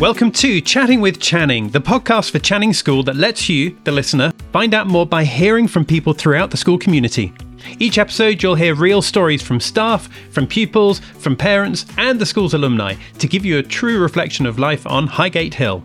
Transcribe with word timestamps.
Welcome 0.00 0.30
to 0.30 0.60
Chatting 0.60 1.00
with 1.00 1.18
Channing, 1.18 1.70
the 1.70 1.80
podcast 1.80 2.30
for 2.30 2.38
Channing 2.38 2.72
School 2.72 3.02
that 3.02 3.16
lets 3.16 3.48
you, 3.48 3.76
the 3.82 3.90
listener, 3.90 4.32
find 4.52 4.72
out 4.72 4.86
more 4.86 5.04
by 5.04 5.24
hearing 5.24 5.66
from 5.66 5.84
people 5.84 6.12
throughout 6.12 6.52
the 6.52 6.56
school 6.56 6.78
community. 6.78 7.32
Each 7.80 7.98
episode, 7.98 8.40
you'll 8.40 8.54
hear 8.54 8.76
real 8.76 9.02
stories 9.02 9.42
from 9.42 9.58
staff, 9.58 10.06
from 10.30 10.46
pupils, 10.46 11.00
from 11.00 11.34
parents, 11.34 11.84
and 11.96 12.16
the 12.16 12.26
school's 12.26 12.54
alumni 12.54 12.94
to 13.18 13.26
give 13.26 13.44
you 13.44 13.58
a 13.58 13.62
true 13.62 14.00
reflection 14.00 14.46
of 14.46 14.60
life 14.60 14.86
on 14.86 15.08
Highgate 15.08 15.54
Hill. 15.54 15.82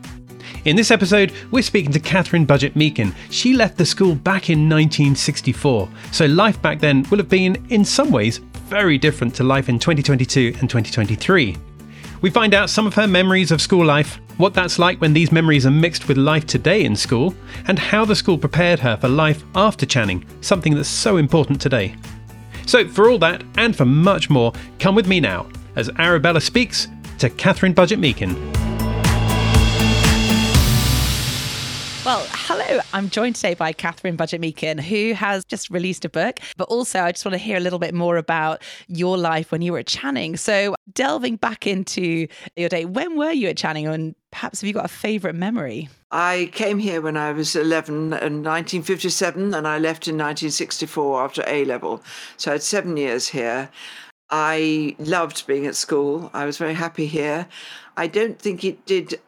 In 0.66 0.75
this 0.75 0.91
episode, 0.91 1.34
we're 1.50 1.64
speaking 1.64 1.91
to 1.93 2.00
Catherine 2.00 2.45
Budgett 2.45 2.75
Meakin. 2.75 3.16
She 3.32 3.54
left 3.55 3.80
the 3.80 3.86
school 3.86 4.14
back 4.14 4.52
in 4.52 4.70
1964, 4.70 5.89
so 6.11 6.25
life 6.27 6.61
back 6.61 6.80
then 6.80 7.04
will 7.09 7.18
have 7.18 7.30
been, 7.30 7.66
in 7.71 7.84
some 7.84 8.11
ways, 8.11 8.38
very 8.68 9.00
different 9.00 9.34
to 9.34 9.43
life 9.43 9.70
in 9.70 9.80
2022 9.80 10.54
and 10.59 10.70
2023. 10.70 11.57
We 12.23 12.29
find 12.29 12.53
out 12.53 12.70
some 12.70 12.88
of 12.88 12.93
her 12.93 13.05
memories 13.05 13.52
of 13.52 13.61
school 13.61 13.85
life, 13.85 14.17
what 14.38 14.53
that's 14.53 14.79
like 14.79 15.02
when 15.02 15.11
these 15.11 15.34
memories 15.34 15.66
are 15.66 15.71
mixed 15.71 16.07
with 16.07 16.16
life 16.16 16.48
today 16.48 16.85
in 16.85 16.95
school, 16.95 17.35
and 17.67 17.77
how 17.77 18.05
the 18.05 18.15
school 18.15 18.38
prepared 18.38 18.79
her 18.79 18.95
for 18.95 19.09
life 19.09 19.43
after 19.55 19.85
Channing, 19.85 20.25
something 20.39 20.73
that's 20.73 20.88
so 20.88 21.17
important 21.17 21.59
today. 21.59 21.98
So, 22.65 22.88
for 22.88 23.09
all 23.09 23.17
that 23.20 23.43
and 23.57 23.75
for 23.75 23.84
much 23.84 24.29
more, 24.29 24.53
come 24.79 24.95
with 24.95 25.05
me 25.05 25.20
now 25.20 25.49
as 25.75 25.89
Arabella 25.98 26.39
speaks 26.39 26.88
to 27.20 27.29
Catherine 27.29 27.75
Budgett 27.75 27.99
Meakin. 27.99 28.62
Well, 32.05 32.27
hello. 32.31 32.81
I'm 32.91 33.09
joined 33.09 33.38
today 33.38 33.53
by 33.53 33.71
Catherine 33.71 34.17
Budgett 34.17 34.41
Meakin, 34.41 34.77
who 34.77 35.13
has 35.13 35.45
just 35.45 35.70
released 35.70 36.03
a 36.03 36.09
book. 36.09 36.41
But 36.57 36.67
also, 36.67 36.99
I 36.99 37.13
just 37.13 37.23
want 37.23 37.31
to 37.31 37.38
hear 37.38 37.55
a 37.55 37.62
little 37.62 37.79
bit 37.79 37.93
more 37.93 38.17
about 38.17 38.62
your 38.89 39.17
life 39.17 39.53
when 39.53 39.62
you 39.62 39.71
were 39.71 39.79
at 39.79 39.88
Channing. 39.88 40.35
So, 40.35 40.76
delving 40.91 41.38
back 41.38 41.66
into 41.66 42.27
your 42.57 42.67
day, 42.67 42.84
when 42.84 43.16
were 43.16 43.31
you 43.31 43.48
at 43.48 43.55
Channing? 43.55 43.88
And 43.88 44.16
perhaps 44.31 44.59
have 44.59 44.68
you 44.68 44.74
got 44.74 44.84
a 44.84 44.90
favourite 44.90 45.37
memory? 45.37 45.87
I 46.12 46.49
came 46.51 46.77
here 46.77 46.99
when 46.99 47.15
I 47.15 47.31
was 47.31 47.55
11 47.55 47.96
in 47.96 48.12
1957 48.12 49.54
and 49.54 49.65
I 49.65 49.77
left 49.77 50.05
in 50.09 50.15
1964 50.15 51.24
after 51.24 51.43
A 51.48 51.63
level. 51.63 52.04
So 52.35 52.51
I 52.51 52.55
had 52.55 52.63
seven 52.63 52.98
years 52.98 53.29
here. 53.29 53.70
I 54.29 54.98
loved 54.99 55.48
being 55.48 55.68
at 55.68 55.76
school. 55.77 56.29
I 56.34 56.43
was 56.43 56.57
very 56.57 56.74
happy 56.74 57.05
here. 57.05 57.48
I 57.96 58.07
don't 58.07 58.37
think 58.37 58.65
it 58.65 58.85
did 58.85 59.21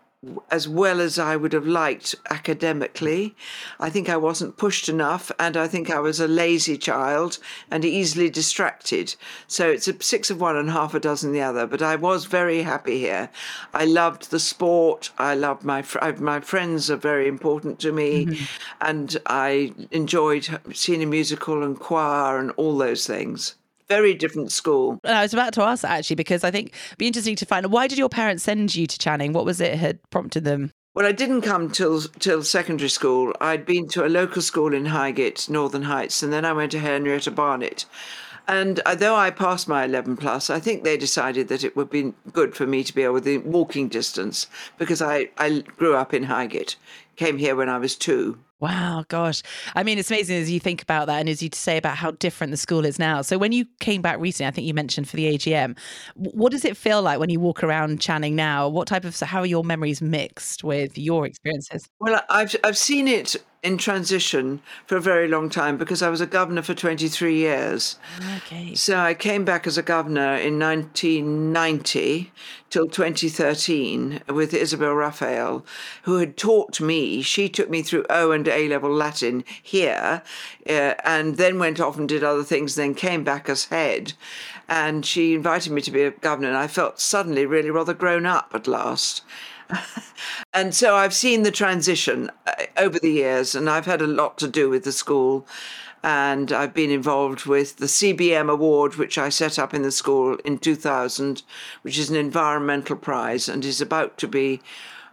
as 0.52 0.68
well 0.68 1.02
as 1.02 1.20
I 1.20 1.36
would 1.36 1.54
have 1.54 1.68
liked 1.68 2.16
academically. 2.30 3.36
I 3.80 3.90
think 3.90 4.09
I 4.09 4.18
wasn't 4.18 4.58
pushed 4.58 4.90
enough, 4.90 5.31
and 5.40 5.58
I 5.58 5.68
think 5.68 5.90
I 5.90 6.00
was 6.00 6.20
a 6.20 6.28
lazy 6.28 6.78
child 6.78 7.38
and 7.72 7.86
easily 7.86 8.30
distracted. 8.30 9.16
So 9.48 9.70
it's 9.70 9.88
a 9.88 10.02
six 10.02 10.30
of 10.30 10.42
one 10.42 10.58
and 10.58 10.70
half 10.70 10.94
a 10.94 11.00
dozen 11.00 11.31
the 11.31 11.42
other. 11.42 11.68
But 11.68 11.81
I 11.81 11.96
was 11.96 12.26
very 12.26 12.64
happy 12.64 13.00
here. 13.00 13.30
I 13.73 13.86
loved 13.86 14.31
the 14.31 14.40
sport. 14.40 15.12
I 15.18 15.36
loved 15.36 15.64
my 15.64 15.84
my 16.20 16.40
friends 16.40 16.90
are 16.90 16.96
very 16.96 17.28
important 17.28 17.80
to 17.80 17.92
me, 17.92 18.26
mm-hmm. 18.26 18.44
and 18.81 19.18
I 19.26 19.73
enjoyed 19.92 20.48
seeing 20.73 21.03
a 21.03 21.06
musical 21.06 21.64
and 21.64 21.80
choir 21.80 22.40
and 22.40 22.52
all 22.52 22.78
those 22.78 23.06
things 23.06 23.56
very 23.88 24.14
different 24.14 24.52
school. 24.52 25.00
And 25.03 25.16
I 25.16 25.22
was 25.22 25.33
about 25.33 25.53
to 25.53 25.61
ask 25.61 25.81
that 25.81 25.91
actually 25.91 26.16
because 26.16 26.44
I 26.44 26.52
think 26.52 26.73
it'd 26.88 26.97
be 26.97 27.08
interesting 27.08 27.36
to 27.38 27.45
find 27.45 27.66
out 27.66 27.72
why 27.72 27.88
did 27.88 27.97
your 27.97 28.09
parents 28.09 28.44
send 28.44 28.75
you 28.75 28.88
to 28.88 28.97
Channing? 28.97 29.33
What 29.33 29.45
was 29.45 29.61
it 29.61 29.78
had 29.78 30.00
prompted 30.09 30.44
them? 30.44 30.72
Well, 30.95 31.05
I 31.05 31.11
didn't 31.11 31.41
come 31.41 31.69
till 31.69 32.02
till 32.02 32.41
secondary 32.44 32.89
school. 32.89 33.33
I'd 33.41 33.66
been 33.66 33.89
to 33.89 34.06
a 34.06 34.08
local 34.08 34.41
school 34.41 34.73
in 34.73 34.86
Highgate, 34.86 35.50
Northern 35.50 35.83
Heights, 35.83 36.23
and 36.23 36.31
then 36.31 36.45
I 36.45 36.53
went 36.53 36.72
to 36.72 36.80
Henrietta 36.80 37.31
Barnett. 37.31 37.86
And 38.47 38.80
uh, 38.86 38.95
though 38.95 39.16
I 39.16 39.31
passed 39.31 39.67
my 39.67 39.86
11 39.86 40.17
plus, 40.17 40.50
I 40.50 40.59
think 40.59 40.83
they 40.83 40.97
decided 40.97 41.47
that 41.47 41.63
it 41.63 41.75
would 41.75 41.89
be 41.89 42.13
good 42.31 42.56
for 42.56 42.67
me 42.67 42.83
to 42.83 42.94
be 42.94 43.02
able 43.02 43.16
within 43.16 43.52
walking 43.52 43.89
distance 43.89 44.47
because 44.78 45.02
I, 45.02 45.30
I 45.38 45.63
grew 45.78 45.95
up 45.95 46.13
in 46.13 46.23
Highgate, 46.23 46.75
came 47.16 47.39
here 47.39 47.56
when 47.56 47.69
I 47.69 47.80
was 47.80 47.95
two. 47.95 48.38
Wow, 48.61 49.03
gosh. 49.09 49.44
I 49.75 49.84
mean, 49.84 50.00
it's 50.00 50.09
amazing 50.09 50.38
as 50.38 50.50
you 50.50 50.62
think 50.62 50.81
about 50.81 51.07
that 51.07 51.19
and 51.19 51.28
as 51.28 51.44
you 51.44 51.50
say 51.53 51.78
about 51.78 51.97
how 51.97 52.12
different 52.12 52.52
the 52.52 52.57
school 52.57 52.85
is 52.85 52.97
now. 52.97 53.22
So, 53.22 53.38
when 53.38 53.52
you 53.52 53.66
came 53.81 54.02
back 54.02 54.18
recently, 54.18 54.47
I 54.47 54.52
think 54.52 54.66
you 54.66 54.74
mentioned 54.74 55.09
for 55.09 55.18
the 55.18 55.25
AGM, 55.25 55.78
what 56.16 56.53
does 56.53 56.63
it 56.63 56.78
feel 56.78 57.02
like 57.02 57.19
when 57.19 57.30
you 57.30 57.40
walk 57.40 57.63
around 57.63 58.00
Channing 58.00 58.35
now? 58.35 58.69
What 58.69 58.88
type 58.88 59.03
of, 59.03 59.19
how 59.19 59.41
are 59.41 59.46
your 59.46 59.63
memories 59.66 60.02
mixed 60.02 60.63
with 60.63 60.97
your 60.97 61.25
experiences? 61.25 61.90
Well, 62.00 62.22
I've, 62.30 62.56
I've 62.63 62.78
seen 62.78 63.09
it 63.09 63.35
in 63.66 63.80
transition 63.80 64.62
for 64.86 64.96
a 64.96 65.02
very 65.02 65.28
long 65.28 65.50
time 65.50 65.76
because 65.76 66.03
I 66.03 66.09
was 66.09 66.22
a 66.22 66.28
governor 66.28 66.62
for 66.62 66.76
23 66.76 67.36
years. 67.36 67.98
Okay. 68.38 68.76
So 68.76 68.98
I 68.98 69.16
came 69.16 69.44
back 69.44 69.66
as 69.66 69.76
a 69.76 69.81
governor 69.81 70.36
in 70.36 70.59
1990 70.59 72.31
till 72.70 72.88
2013 72.88 74.22
with 74.30 74.54
Isabel 74.54 74.94
Raphael, 74.94 75.66
who 76.04 76.18
had 76.18 76.38
taught 76.38 76.80
me. 76.80 77.24
She 77.24 77.50
took 77.50 77.70
me 77.70 77.81
through 77.81 78.06
O 78.09 78.31
and 78.31 78.48
A 78.48 78.68
level 78.68 78.92
Latin 78.92 79.44
here, 79.64 80.22
uh, 80.70 80.94
and 81.04 81.38
then 81.38 81.58
went 81.58 81.80
off 81.80 81.98
and 81.98 82.08
did 82.08 82.24
other 82.24 82.44
things, 82.44 82.75
then 82.75 82.94
came 82.94 83.24
back 83.24 83.50
as 83.50 83.66
head. 83.66 84.14
And 84.70 85.06
she 85.06 85.34
invited 85.34 85.72
me 85.72 85.81
to 85.81 85.92
be 85.92 86.04
a 86.04 86.12
governor, 86.12 86.50
and 86.50 86.58
I 86.58 86.68
felt 86.68 87.00
suddenly 87.00 87.46
really 87.46 87.72
rather 87.72 87.94
grown 87.94 88.25
up 88.25 88.52
at 88.54 88.68
last. 88.68 89.24
And 90.53 90.74
so 90.74 90.96
I've 90.96 91.14
seen 91.14 91.44
the 91.44 91.52
transition 91.52 92.30
uh, 92.46 92.66
over 92.78 93.00
the 93.00 93.12
years, 93.12 93.56
and 93.56 93.70
I've 93.70 93.86
had 93.86 94.02
a 94.02 94.08
lot 94.08 94.38
to 94.40 94.48
do 94.48 94.70
with 94.70 94.84
the 94.84 94.92
school. 94.92 95.48
And 96.03 96.52
I've 96.52 96.76
been 96.76 96.92
involved 96.92 97.48
with 97.48 97.78
the 97.78 97.88
CBM 97.88 98.48
Award, 98.48 98.96
which 98.96 99.18
I 99.18 99.30
set 99.30 99.58
up 99.58 99.74
in 99.74 99.81
the 99.81 99.92
school 99.92 100.36
in 100.46 100.59
2000, 100.59 101.42
which 101.81 101.98
is 101.98 102.12
an 102.12 102.16
environmental 102.16 102.96
prize 102.96 103.50
and 103.50 103.66
is 103.66 103.81
about 103.81 104.20
to 104.20 104.28
be 104.28 104.62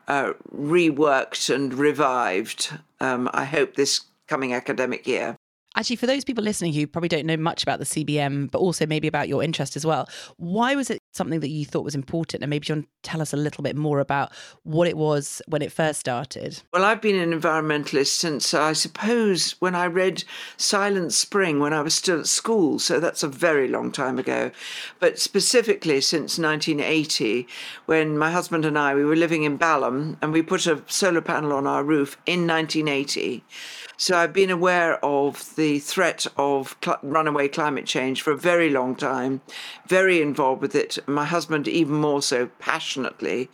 uh, 0.07 0.35
reworked 0.55 1.53
and 1.53 1.73
revived, 1.73 2.79
um, 3.01 3.31
I 3.33 3.45
hope, 3.45 3.75
this 3.75 4.03
coming 4.29 4.53
academic 4.53 5.07
year. 5.07 5.37
Actually, 5.75 5.97
for 5.97 6.07
those 6.07 6.25
people 6.25 6.45
listening 6.45 6.75
who 6.75 6.87
probably 6.87 7.09
don't 7.09 7.25
know 7.25 7.37
much 7.39 7.63
about 7.63 7.79
the 7.79 7.87
CBM, 7.87 8.51
but 8.51 8.59
also 8.59 8.85
maybe 8.85 9.09
about 9.09 9.29
your 9.29 9.43
interest 9.43 9.77
as 9.77 9.87
well, 9.87 10.07
why 10.37 10.75
was 10.75 10.91
it 10.91 10.99
something 11.13 11.41
that 11.41 11.49
you 11.49 11.65
thought 11.65 11.85
was 11.85 11.95
important? 11.95 12.43
And 12.43 12.51
maybe 12.51 12.67
you 12.69 12.75
want 12.75 12.87
to 12.87 13.11
tell 13.11 13.23
us 13.23 13.33
a 13.33 13.37
little 13.37 13.63
bit 13.63 13.77
more 13.77 14.01
about 14.01 14.33
what 14.65 14.89
it 14.89 14.97
was 14.97 15.41
when 15.47 15.63
it 15.63 15.73
first 15.73 16.01
started. 16.01 16.63
Well, 16.73 16.85
I've 16.85 17.01
been 17.01 17.17
an 17.17 17.39
environmentalist 17.39 18.09
since, 18.09 18.53
I 18.55 18.73
suppose, 18.73 19.53
when 19.61 19.75
I 19.75 19.87
read 19.87 20.25
Silent 20.57 21.13
Spring 21.13 21.61
when 21.61 21.73
I 21.73 21.83
was 21.83 21.95
still 21.95 22.21
at 22.21 22.27
school. 22.27 22.79
So 22.79 23.01
that's 23.01 23.23
a 23.23 23.29
very 23.29 23.69
long 23.69 23.93
time 23.93 24.19
ago. 24.19 24.51
But 24.99 25.19
specifically 25.19 26.01
since 26.01 26.39
1980, 26.39 27.47
when 27.87 28.19
my 28.19 28.31
husband 28.31 28.65
and 28.65 28.79
I, 28.79 28.95
we 28.95 29.05
were 29.05 29.17
living 29.17 29.45
in 29.45 29.57
Balham 29.57 30.17
and 30.23 30.33
we 30.33 30.43
put 30.43 30.67
a 30.67 30.83
solar 30.87 31.21
panel 31.21 31.53
on 31.53 31.67
our 31.67 31.85
roof 31.85 32.17
in 32.27 32.47
1980. 32.47 33.45
So 34.03 34.17
I've 34.17 34.33
been 34.33 34.51
aware 34.51 34.99
of 35.05 35.55
the 35.55 35.79
threat 35.79 36.27
of 36.37 36.77
cl- 36.85 36.99
runaway 37.05 37.47
climate 37.47 37.87
change 37.87 38.21
for 38.21 38.33
a 38.33 38.37
very 38.37 38.69
long 38.69 38.97
time, 38.97 39.43
very 39.87 40.21
involved 40.21 40.61
with 40.61 40.75
it. 40.75 40.99
My 41.07 41.25
husband, 41.25 41.69
even 41.69 41.95
more 41.95 42.21
so, 42.21 42.49
passionately. 42.59 43.49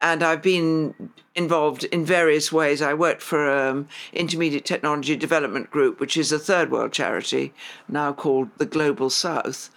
And 0.00 0.24
I've 0.24 0.42
been 0.42 1.12
involved 1.36 1.84
in 1.84 2.04
various 2.04 2.50
ways. 2.50 2.82
I 2.82 2.92
worked 2.92 3.22
for 3.22 3.48
um, 3.48 3.86
Intermediate 4.12 4.64
Technology 4.64 5.14
Development 5.14 5.70
Group, 5.70 6.00
which 6.00 6.16
is 6.16 6.32
a 6.32 6.40
third 6.40 6.72
world 6.72 6.92
charity 6.92 7.54
now 7.88 8.12
called 8.12 8.48
the 8.58 8.66
Global 8.66 9.10
South, 9.10 9.70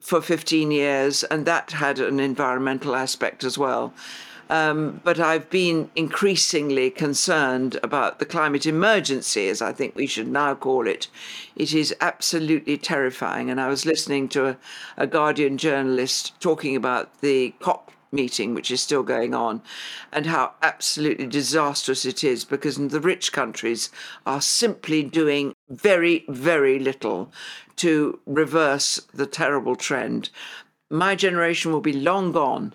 for 0.00 0.22
15 0.22 0.70
years, 0.70 1.24
and 1.24 1.46
that 1.46 1.72
had 1.72 1.98
an 1.98 2.20
environmental 2.20 2.94
aspect 2.94 3.42
as 3.42 3.58
well. 3.58 3.92
Um, 4.50 5.00
but 5.04 5.18
I've 5.18 5.48
been 5.48 5.90
increasingly 5.96 6.90
concerned 6.90 7.78
about 7.82 8.18
the 8.18 8.26
climate 8.26 8.66
emergency, 8.66 9.48
as 9.48 9.62
I 9.62 9.72
think 9.72 9.94
we 9.94 10.06
should 10.06 10.28
now 10.28 10.54
call 10.54 10.86
it. 10.86 11.08
It 11.56 11.72
is 11.72 11.94
absolutely 12.00 12.76
terrifying. 12.76 13.50
And 13.50 13.60
I 13.60 13.68
was 13.68 13.86
listening 13.86 14.28
to 14.30 14.46
a, 14.46 14.56
a 14.96 15.06
Guardian 15.06 15.56
journalist 15.56 16.38
talking 16.40 16.76
about 16.76 17.20
the 17.20 17.54
COP 17.60 17.90
meeting, 18.12 18.54
which 18.54 18.70
is 18.70 18.80
still 18.80 19.02
going 19.02 19.34
on, 19.34 19.60
and 20.12 20.26
how 20.26 20.52
absolutely 20.62 21.26
disastrous 21.26 22.04
it 22.04 22.22
is 22.22 22.44
because 22.44 22.76
the 22.76 23.00
rich 23.00 23.32
countries 23.32 23.90
are 24.24 24.40
simply 24.40 25.02
doing 25.02 25.54
very, 25.68 26.24
very 26.28 26.78
little 26.78 27.32
to 27.76 28.20
reverse 28.24 29.00
the 29.12 29.26
terrible 29.26 29.74
trend. 29.74 30.30
My 30.90 31.14
generation 31.16 31.72
will 31.72 31.80
be 31.80 31.92
long 31.92 32.30
gone 32.30 32.74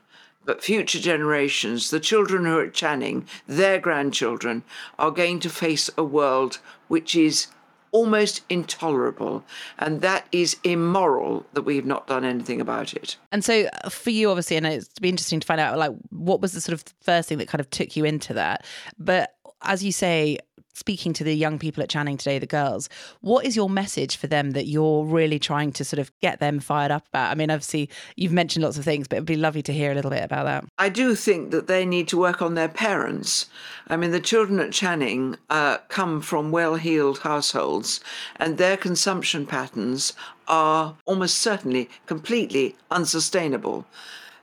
but 0.49 0.63
future 0.63 0.97
generations, 0.97 1.91
the 1.91 1.99
children 1.99 2.43
who 2.43 2.57
are 2.57 2.63
at 2.63 2.73
Channing, 2.73 3.27
their 3.45 3.77
grandchildren, 3.79 4.63
are 4.97 5.11
going 5.11 5.39
to 5.41 5.47
face 5.47 5.91
a 5.95 6.03
world 6.03 6.57
which 6.87 7.15
is 7.15 7.49
almost 7.91 8.41
intolerable 8.49 9.43
and 9.77 10.01
that 10.01 10.25
is 10.31 10.57
immoral 10.63 11.45
that 11.53 11.61
we've 11.61 11.85
not 11.85 12.07
done 12.07 12.25
anything 12.25 12.59
about 12.59 12.95
it. 12.95 13.15
And 13.31 13.45
so 13.45 13.69
uh, 13.83 13.89
for 13.89 14.09
you 14.09 14.31
obviously 14.31 14.57
and 14.57 14.65
it's 14.65 14.89
be 14.99 15.09
interesting 15.09 15.39
to 15.39 15.45
find 15.45 15.61
out 15.61 15.77
like 15.77 15.91
what 16.09 16.41
was 16.41 16.53
the 16.53 16.61
sort 16.61 16.73
of 16.73 16.83
first 16.99 17.29
thing 17.29 17.37
that 17.37 17.47
kind 17.47 17.59
of 17.59 17.69
took 17.69 17.95
you 17.95 18.03
into 18.03 18.33
that? 18.33 18.65
But 18.97 19.35
as 19.61 19.83
you 19.83 19.91
say 19.91 20.39
speaking 20.74 21.13
to 21.13 21.24
the 21.24 21.36
young 21.36 21.60
people 21.60 21.83
at 21.83 21.89
Channing 21.89 22.18
today, 22.18 22.39
the 22.39 22.45
girls, 22.45 22.89
what 23.21 23.45
is 23.45 23.56
your 23.56 23.69
message 23.69 24.16
for 24.16 24.27
them 24.27 24.51
that 24.51 24.68
you're 24.68 25.06
really 25.06 25.39
trying 25.39 25.71
to 25.74 25.83
sort 25.83 26.00
of 26.00 26.12
get 26.21 26.39
them 26.39 26.60
fired 26.60 26.92
up 26.92 27.07
about? 27.07 27.31
I 27.31 27.36
mean, 27.36 27.51
obviously, 27.51 27.89
you've 28.16 28.31
mentioned 28.31 28.63
lots 28.63 28.77
of 28.77 28.86
things, 28.86 29.07
but 29.07 29.18
it'd 29.18 29.25
be 29.25 29.36
lovely 29.36 29.62
to 29.63 29.74
hear 29.74 29.92
a 29.92 29.95
little 29.95 30.12
bit 30.12 30.24
about 30.24 30.45
that. 30.45 30.66
I 30.77 30.89
do 30.89 31.16
think 31.16 31.51
that 31.51 31.68
they 31.68 31.86
need 31.86 32.07
to 32.10 32.18
work 32.18 32.42
on 32.42 32.56
their 32.56 32.69
parents. 32.69 33.48
I 33.88 33.98
mean, 33.98 34.12
the 34.12 34.19
children 34.19 34.60
at 34.60 34.71
Channing 34.71 35.36
uh, 35.50 35.80
come 35.89 36.21
from 36.21 36.51
well 36.51 36.75
heeled 36.75 37.19
households, 37.19 38.00
and 38.38 38.57
their 38.57 38.77
consumption 38.77 39.45
patterns 39.45 40.13
are 40.48 40.95
almost 41.06 41.38
certainly 41.38 41.89
completely 42.06 42.75
unsustainable 42.89 43.86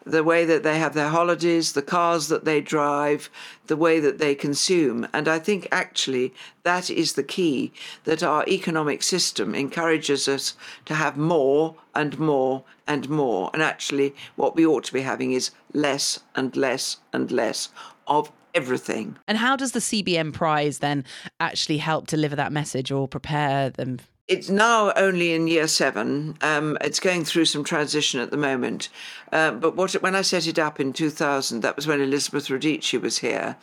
the 0.06 0.22
way 0.22 0.44
that 0.44 0.62
they 0.62 0.78
have 0.78 0.94
their 0.94 1.08
holidays, 1.08 1.72
the 1.72 1.82
cars 1.82 2.28
that 2.28 2.44
they 2.44 2.60
drive, 2.60 3.28
the 3.66 3.76
way 3.76 3.98
that 3.98 4.18
they 4.18 4.34
consume. 4.34 5.06
And 5.12 5.26
I 5.26 5.40
think 5.40 5.66
actually 5.72 6.32
that 6.62 6.88
is 6.88 7.14
the 7.14 7.24
key 7.24 7.72
that 8.04 8.22
our 8.22 8.44
economic 8.46 9.02
system 9.02 9.54
encourages 9.54 10.28
us 10.28 10.54
to 10.84 10.94
have 10.94 11.16
more 11.16 11.74
and 11.94 12.18
more 12.18 12.62
and 12.86 13.08
more. 13.08 13.50
And 13.52 13.62
actually, 13.62 14.14
what 14.36 14.54
we 14.54 14.64
ought 14.64 14.84
to 14.84 14.92
be 14.92 15.02
having 15.02 15.32
is 15.32 15.50
less 15.72 16.20
and 16.36 16.54
less 16.56 16.98
and 17.12 17.32
less 17.32 17.70
of 18.06 18.30
everything. 18.54 19.16
And 19.26 19.36
how 19.36 19.56
does 19.56 19.72
the 19.72 19.80
CBM 19.80 20.32
prize 20.32 20.78
then 20.78 21.04
actually 21.40 21.78
help 21.78 22.06
deliver 22.06 22.36
that 22.36 22.52
message 22.52 22.92
or 22.92 23.08
prepare 23.08 23.70
them? 23.70 23.98
It's 24.28 24.50
now 24.50 24.92
only 24.96 25.34
in 25.34 25.46
year 25.46 25.68
seven. 25.68 26.36
Um, 26.40 26.76
it's 26.80 26.98
going 26.98 27.24
through 27.24 27.44
some 27.44 27.62
transition 27.62 28.18
at 28.18 28.32
the 28.32 28.36
moment. 28.36 28.88
Uh, 29.30 29.52
but 29.52 29.76
what, 29.76 29.92
when 30.02 30.16
I 30.16 30.22
set 30.22 30.48
it 30.48 30.58
up 30.58 30.80
in 30.80 30.92
2000, 30.92 31.60
that 31.60 31.76
was 31.76 31.86
when 31.86 32.00
Elizabeth 32.00 32.48
Radice 32.48 33.00
was 33.00 33.18
here. 33.18 33.56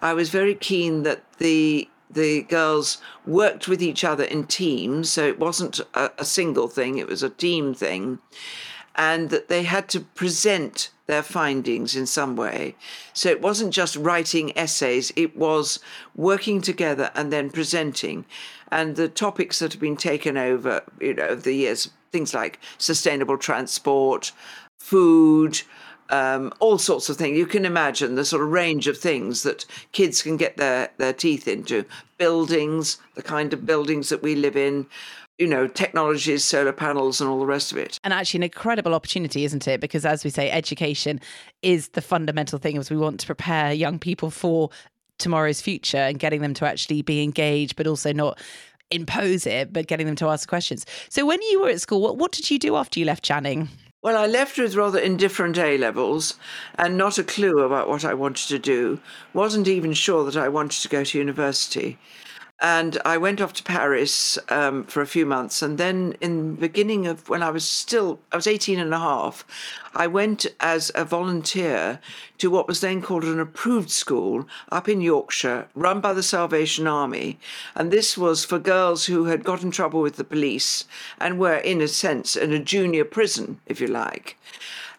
I 0.00 0.14
was 0.14 0.30
very 0.30 0.54
keen 0.54 1.02
that 1.02 1.24
the 1.38 1.88
the 2.08 2.42
girls 2.42 2.98
worked 3.26 3.66
with 3.66 3.82
each 3.82 4.04
other 4.04 4.22
in 4.22 4.46
teams, 4.46 5.10
so 5.10 5.26
it 5.26 5.40
wasn't 5.40 5.80
a, 5.94 6.12
a 6.18 6.24
single 6.24 6.68
thing; 6.68 6.98
it 6.98 7.08
was 7.08 7.24
a 7.24 7.30
team 7.30 7.74
thing, 7.74 8.20
and 8.94 9.30
that 9.30 9.48
they 9.48 9.64
had 9.64 9.88
to 9.88 10.00
present 10.00 10.90
their 11.06 11.22
findings 11.22 11.96
in 11.96 12.06
some 12.06 12.36
way. 12.36 12.76
So 13.12 13.28
it 13.30 13.42
wasn't 13.42 13.74
just 13.74 13.96
writing 13.96 14.56
essays, 14.56 15.12
it 15.16 15.36
was 15.36 15.80
working 16.14 16.60
together 16.60 17.10
and 17.14 17.32
then 17.32 17.50
presenting. 17.50 18.24
And 18.74 18.96
the 18.96 19.08
topics 19.08 19.60
that 19.60 19.72
have 19.72 19.80
been 19.80 19.96
taken 19.96 20.36
over, 20.36 20.82
you 21.00 21.14
know, 21.14 21.36
the 21.36 21.52
years, 21.52 21.90
things 22.10 22.34
like 22.34 22.58
sustainable 22.76 23.38
transport, 23.38 24.32
food, 24.80 25.62
um, 26.10 26.52
all 26.58 26.76
sorts 26.76 27.08
of 27.08 27.16
things. 27.16 27.38
You 27.38 27.46
can 27.46 27.64
imagine 27.64 28.16
the 28.16 28.24
sort 28.24 28.42
of 28.42 28.48
range 28.48 28.88
of 28.88 28.98
things 28.98 29.44
that 29.44 29.64
kids 29.92 30.22
can 30.22 30.36
get 30.36 30.56
their, 30.56 30.90
their 30.98 31.12
teeth 31.12 31.46
into. 31.46 31.84
Buildings, 32.18 32.98
the 33.14 33.22
kind 33.22 33.52
of 33.52 33.64
buildings 33.64 34.08
that 34.08 34.22
we 34.24 34.34
live 34.34 34.56
in, 34.56 34.86
you 35.38 35.46
know, 35.46 35.68
technologies, 35.68 36.44
solar 36.44 36.72
panels, 36.72 37.20
and 37.20 37.30
all 37.30 37.38
the 37.38 37.46
rest 37.46 37.70
of 37.70 37.78
it. 37.78 38.00
And 38.02 38.12
actually, 38.12 38.38
an 38.38 38.44
incredible 38.44 38.92
opportunity, 38.92 39.44
isn't 39.44 39.68
it? 39.68 39.80
Because 39.80 40.04
as 40.04 40.24
we 40.24 40.30
say, 40.30 40.50
education 40.50 41.20
is 41.62 41.90
the 41.90 42.02
fundamental 42.02 42.58
thing 42.58 42.76
as 42.76 42.90
we 42.90 42.96
want 42.96 43.20
to 43.20 43.26
prepare 43.26 43.72
young 43.72 44.00
people 44.00 44.30
for 44.30 44.70
tomorrow's 45.24 45.60
future 45.60 45.96
and 45.96 46.18
getting 46.18 46.42
them 46.42 46.54
to 46.54 46.66
actually 46.66 47.02
be 47.02 47.22
engaged, 47.22 47.74
but 47.76 47.86
also 47.86 48.12
not 48.12 48.38
impose 48.90 49.46
it, 49.46 49.72
but 49.72 49.86
getting 49.86 50.06
them 50.06 50.16
to 50.16 50.28
ask 50.28 50.48
questions. 50.48 50.84
So, 51.08 51.26
when 51.26 51.42
you 51.42 51.62
were 51.62 51.70
at 51.70 51.80
school, 51.80 52.00
what, 52.00 52.18
what 52.18 52.30
did 52.30 52.50
you 52.50 52.58
do 52.58 52.76
after 52.76 53.00
you 53.00 53.06
left 53.06 53.24
Channing? 53.24 53.68
Well, 54.02 54.18
I 54.18 54.26
left 54.26 54.58
with 54.58 54.76
rather 54.76 54.98
indifferent 54.98 55.56
A 55.56 55.78
levels 55.78 56.34
and 56.76 56.98
not 56.98 57.16
a 57.16 57.24
clue 57.24 57.60
about 57.60 57.88
what 57.88 58.04
I 58.04 58.12
wanted 58.12 58.48
to 58.48 58.58
do. 58.58 59.00
Wasn't 59.32 59.66
even 59.66 59.94
sure 59.94 60.26
that 60.26 60.36
I 60.36 60.50
wanted 60.50 60.82
to 60.82 60.90
go 60.90 61.04
to 61.04 61.18
university. 61.18 61.96
And 62.60 62.98
I 63.04 63.18
went 63.18 63.40
off 63.40 63.52
to 63.54 63.62
Paris 63.64 64.38
um, 64.48 64.84
for 64.84 65.02
a 65.02 65.06
few 65.06 65.26
months. 65.26 65.60
And 65.60 65.76
then, 65.76 66.16
in 66.20 66.54
the 66.54 66.60
beginning 66.60 67.06
of 67.06 67.28
when 67.28 67.42
I 67.42 67.50
was 67.50 67.64
still, 67.64 68.20
I 68.32 68.36
was 68.36 68.46
18 68.46 68.78
and 68.78 68.94
a 68.94 68.98
half, 68.98 69.44
I 69.94 70.06
went 70.06 70.46
as 70.60 70.92
a 70.94 71.04
volunteer 71.04 71.98
to 72.38 72.50
what 72.50 72.68
was 72.68 72.80
then 72.80 73.02
called 73.02 73.24
an 73.24 73.40
approved 73.40 73.90
school 73.90 74.48
up 74.70 74.88
in 74.88 75.00
Yorkshire, 75.00 75.68
run 75.74 76.00
by 76.00 76.12
the 76.12 76.22
Salvation 76.22 76.86
Army. 76.86 77.38
And 77.74 77.90
this 77.90 78.16
was 78.16 78.44
for 78.44 78.58
girls 78.58 79.06
who 79.06 79.24
had 79.24 79.44
got 79.44 79.62
in 79.62 79.70
trouble 79.70 80.00
with 80.00 80.16
the 80.16 80.24
police 80.24 80.84
and 81.18 81.38
were, 81.38 81.56
in 81.56 81.80
a 81.80 81.88
sense, 81.88 82.36
in 82.36 82.52
a 82.52 82.58
junior 82.60 83.04
prison, 83.04 83.60
if 83.66 83.80
you 83.80 83.88
like 83.88 84.38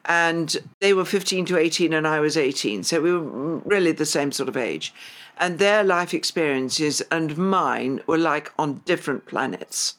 and 0.08 0.58
they 0.80 0.94
were 0.94 1.06
15 1.06 1.46
to 1.46 1.58
18 1.58 1.94
and 1.94 2.08
I 2.08 2.20
was 2.20 2.38
18 2.38 2.84
so 2.84 3.02
we 3.02 3.12
were 3.12 3.58
really 3.60 3.92
the 3.92 4.06
same 4.06 4.32
sort 4.32 4.50
of 4.50 4.58
age 4.58 4.94
and 5.38 5.60
their 5.60 5.84
life 5.84 6.14
experiences 6.14 7.02
and 7.12 7.38
mine 7.38 8.02
were 8.08 8.18
like 8.18 8.54
on 8.58 8.82
different 8.86 9.26
planets. 9.26 9.96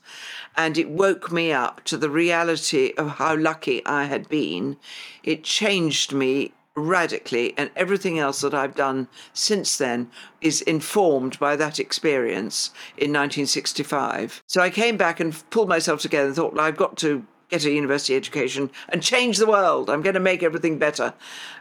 And 0.57 0.79
it 0.79 0.89
woke 0.89 1.31
me 1.31 1.53
up 1.53 1.85
to 1.85 1.99
the 1.99 2.09
reality 2.09 2.95
of 2.97 3.11
how 3.11 3.37
lucky 3.37 3.85
I 3.85 4.05
had 4.05 4.29
been. 4.29 4.79
It 5.23 5.45
changed 5.45 6.13
me 6.13 6.53
radically, 6.75 7.55
and 7.57 7.71
everything 7.75 8.19
else 8.19 8.43
that 8.43 8.53
I've 8.53 8.75
done 8.75 9.09
since 9.33 9.79
then 9.79 10.11
is 10.43 10.61
informed 10.63 11.39
by 11.39 11.57
that 11.57 11.81
experience 11.81 12.69
in 12.99 13.13
1965. 13.13 14.43
So 14.47 14.61
I 14.61 14.69
came 14.69 14.99
back 14.99 15.19
and 15.19 15.43
pulled 15.51 15.71
myself 15.71 16.01
together 16.01 16.27
and 16.27 16.37
thought, 16.37 16.53
well, 16.53 16.65
I've 16.65 16.77
got 16.77 16.99
to 16.99 17.25
get 17.49 17.65
a 17.65 17.71
university 17.71 18.17
education 18.17 18.71
and 18.89 19.03
change 19.03 19.39
the 19.39 19.47
world. 19.47 19.89
I'm 19.89 20.03
going 20.03 20.15
to 20.15 20.21
make 20.21 20.43
everything 20.43 20.79
better. 20.79 21.15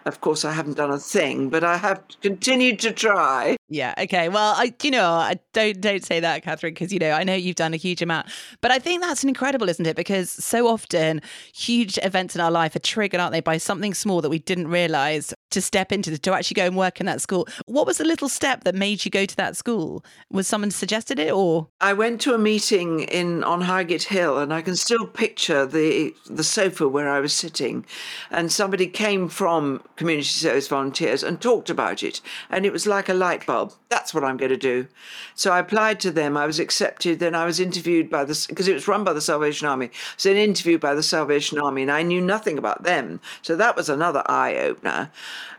Of 0.06 0.22
course, 0.22 0.46
I 0.46 0.52
haven't 0.52 0.78
done 0.78 0.92
a 0.92 0.98
thing, 0.98 1.50
but 1.50 1.64
I 1.64 1.78
have 1.78 2.02
continued 2.22 2.80
to 2.80 2.92
try. 2.92 3.58
Yeah. 3.70 3.94
Okay. 3.98 4.30
Well, 4.30 4.54
I, 4.56 4.74
you 4.84 4.92
know, 4.92 5.10
I 5.10 5.40
don't 5.54 5.82
don't 5.82 6.04
say 6.04 6.20
that, 6.20 6.44
Catherine, 6.44 6.74
because 6.74 6.94
you 6.94 7.00
know 7.00 7.12
I 7.12 7.24
know 7.24 7.34
you've 7.34 7.56
done 7.56 7.74
a 7.74 7.78
huge 7.78 8.02
amount, 8.02 8.28
but 8.62 8.72
I 8.72 8.80
think 8.80 9.02
that's 9.02 9.24
incredible, 9.24 9.70
isn't 9.70 9.86
it? 9.86 9.96
Because 9.96 10.30
so 10.30 10.68
often 10.68 11.22
huge 11.54 12.00
events 12.04 12.36
in 12.36 12.42
our 12.42 12.52
life 12.52 12.76
are 12.76 12.80
triggered, 12.80 13.20
aren't 13.20 13.34
they, 13.34 13.42
by 13.42 13.58
something 13.58 13.94
small 13.94 14.22
that 14.22 14.30
we 14.30 14.40
didn't 14.40 14.68
realize 14.68 15.34
to 15.56 15.62
step 15.62 15.92
into, 15.92 16.18
to 16.18 16.34
actually 16.34 16.56
go 16.56 16.66
and 16.66 16.78
work 16.78 17.00
in 17.00 17.06
that 17.08 17.22
school. 17.22 17.48
What 17.66 17.88
was 17.88 17.98
the 17.98 18.06
little 18.06 18.30
step 18.30 18.64
that 18.66 18.76
made 18.76 19.04
you 19.06 19.12
go 19.12 19.26
to 19.26 19.36
that 19.38 19.58
school? 19.58 20.06
Was 20.30 20.48
someone 20.48 20.72
suggested 20.72 21.18
it, 21.18 21.32
or 21.32 21.68
I 21.82 21.94
went 21.94 22.22
to 22.22 22.34
a 22.34 22.38
meeting 22.38 23.02
in 23.02 23.44
on 23.44 23.62
Highgate 23.62 24.04
Hill, 24.04 24.38
and 24.38 24.54
I 24.54 24.62
can 24.62 24.76
still 24.76 25.08
picture 25.08 25.66
the 25.66 26.14
the 26.30 26.44
sofa 26.44 26.88
where 26.88 27.10
I 27.10 27.20
was 27.20 27.34
sitting, 27.34 27.86
and 28.30 28.52
somebody 28.52 28.88
came 28.88 29.30
from 29.30 29.82
community 29.96 30.28
service 30.28 30.68
volunteers 30.68 31.24
and 31.24 31.42
talked 31.42 31.70
about 31.70 32.04
it, 32.04 32.22
and 32.50 32.66
it 32.66 32.74
was 32.74 32.86
like 32.86 33.10
a 33.10 33.14
light 33.14 33.46
bulb. 33.46 33.74
That's 33.90 34.14
what 34.14 34.24
I'm 34.24 34.38
going 34.38 34.52
to 34.52 34.58
do. 34.58 34.88
So 35.36 35.52
I 35.52 35.60
applied 35.60 36.00
to 36.02 36.12
them. 36.12 36.36
I 36.36 36.46
was 36.46 36.60
accepted. 36.60 37.20
Then 37.20 37.34
I 37.34 37.46
was 37.46 37.60
interviewed 37.60 38.10
by 38.10 38.26
the 38.26 38.46
because 38.50 38.68
it 38.68 38.74
was 38.74 38.88
run 38.88 39.04
by 39.04 39.14
the 39.14 39.22
Salvation 39.22 39.68
Army. 39.68 39.90
So 40.18 40.32
an 40.32 40.38
interview 40.38 40.78
by 40.78 40.96
the 40.96 41.04
Salvation 41.04 41.58
Army, 41.60 41.82
and 41.82 41.92
I 41.92 42.04
knew 42.04 42.22
nothing 42.22 42.58
about 42.58 42.84
them. 42.84 43.22
So 43.42 43.56
that 43.56 43.76
was 43.76 43.90
another 43.90 44.24
eye 44.26 44.56
opener. 44.56 45.12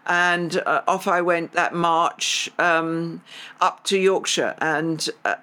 And 0.07 0.63
uh, 0.67 0.83
off 0.87 1.09
I 1.09 1.21
went 1.21 1.53
that 1.53 1.75
march 1.75 2.51
um, 2.59 3.23
up 3.61 3.85
to 3.85 3.99
Yorkshire, 3.99 4.55
and 4.61 5.09
uh, 5.25 5.37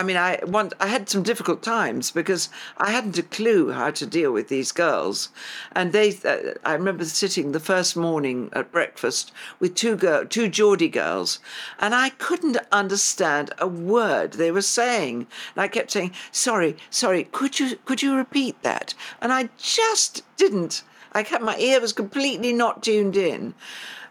I 0.00 0.02
mean, 0.02 0.16
I 0.16 0.40
want, 0.46 0.72
I 0.80 0.86
had 0.86 1.10
some 1.10 1.22
difficult 1.22 1.62
times 1.62 2.10
because 2.10 2.48
I 2.78 2.90
hadn't 2.90 3.18
a 3.18 3.22
clue 3.22 3.72
how 3.72 3.90
to 3.90 4.06
deal 4.06 4.32
with 4.32 4.48
these 4.48 4.72
girls, 4.72 5.28
and 5.72 5.92
they. 5.92 6.16
Uh, 6.24 6.54
I 6.64 6.72
remember 6.72 7.04
sitting 7.04 7.52
the 7.52 7.60
first 7.60 7.98
morning 7.98 8.48
at 8.54 8.72
breakfast 8.72 9.30
with 9.58 9.74
two 9.74 9.96
girl, 9.96 10.24
two 10.24 10.48
Geordie 10.48 10.88
girls, 10.88 11.38
and 11.78 11.94
I 11.94 12.08
couldn't 12.08 12.56
understand 12.72 13.52
a 13.58 13.66
word 13.66 14.32
they 14.32 14.50
were 14.50 14.62
saying. 14.62 15.26
And 15.54 15.62
I 15.62 15.68
kept 15.68 15.90
saying, 15.90 16.12
"Sorry, 16.32 16.78
sorry, 16.88 17.24
could 17.24 17.60
you 17.60 17.76
could 17.84 18.00
you 18.00 18.16
repeat 18.16 18.62
that?" 18.62 18.94
And 19.20 19.34
I 19.34 19.50
just 19.58 20.22
didn't. 20.38 20.82
I 21.12 21.22
kept 21.22 21.42
my 21.42 21.56
ear 21.58 21.80
was 21.80 21.92
completely 21.92 22.52
not 22.52 22.82
tuned 22.82 23.16
in. 23.16 23.54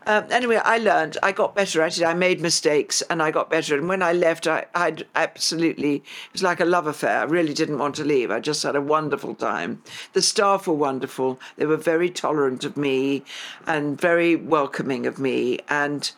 Um, 0.09 0.25
anyway, 0.31 0.55
I 0.55 0.79
learned, 0.79 1.17
I 1.21 1.31
got 1.31 1.53
better 1.53 1.81
at 1.83 1.97
it. 1.97 2.03
I 2.03 2.13
made 2.13 2.41
mistakes 2.41 3.03
and 3.09 3.21
I 3.21 3.29
got 3.29 3.49
better. 3.49 3.77
And 3.77 3.87
when 3.87 4.01
I 4.01 4.11
left, 4.11 4.47
I 4.47 4.65
had 4.73 5.05
absolutely, 5.15 5.97
it 5.97 6.33
was 6.33 6.41
like 6.41 6.59
a 6.59 6.65
love 6.65 6.87
affair. 6.87 7.19
I 7.19 7.23
really 7.25 7.53
didn't 7.53 7.77
want 7.77 7.95
to 7.95 8.03
leave. 8.03 8.31
I 8.31 8.39
just 8.39 8.63
had 8.63 8.75
a 8.75 8.81
wonderful 8.81 9.35
time. 9.35 9.83
The 10.13 10.21
staff 10.21 10.67
were 10.67 10.73
wonderful. 10.73 11.39
They 11.57 11.67
were 11.67 11.77
very 11.77 12.09
tolerant 12.09 12.63
of 12.63 12.75
me 12.75 13.23
and 13.67 14.01
very 14.01 14.35
welcoming 14.35 15.05
of 15.05 15.19
me. 15.19 15.59
And 15.69 16.11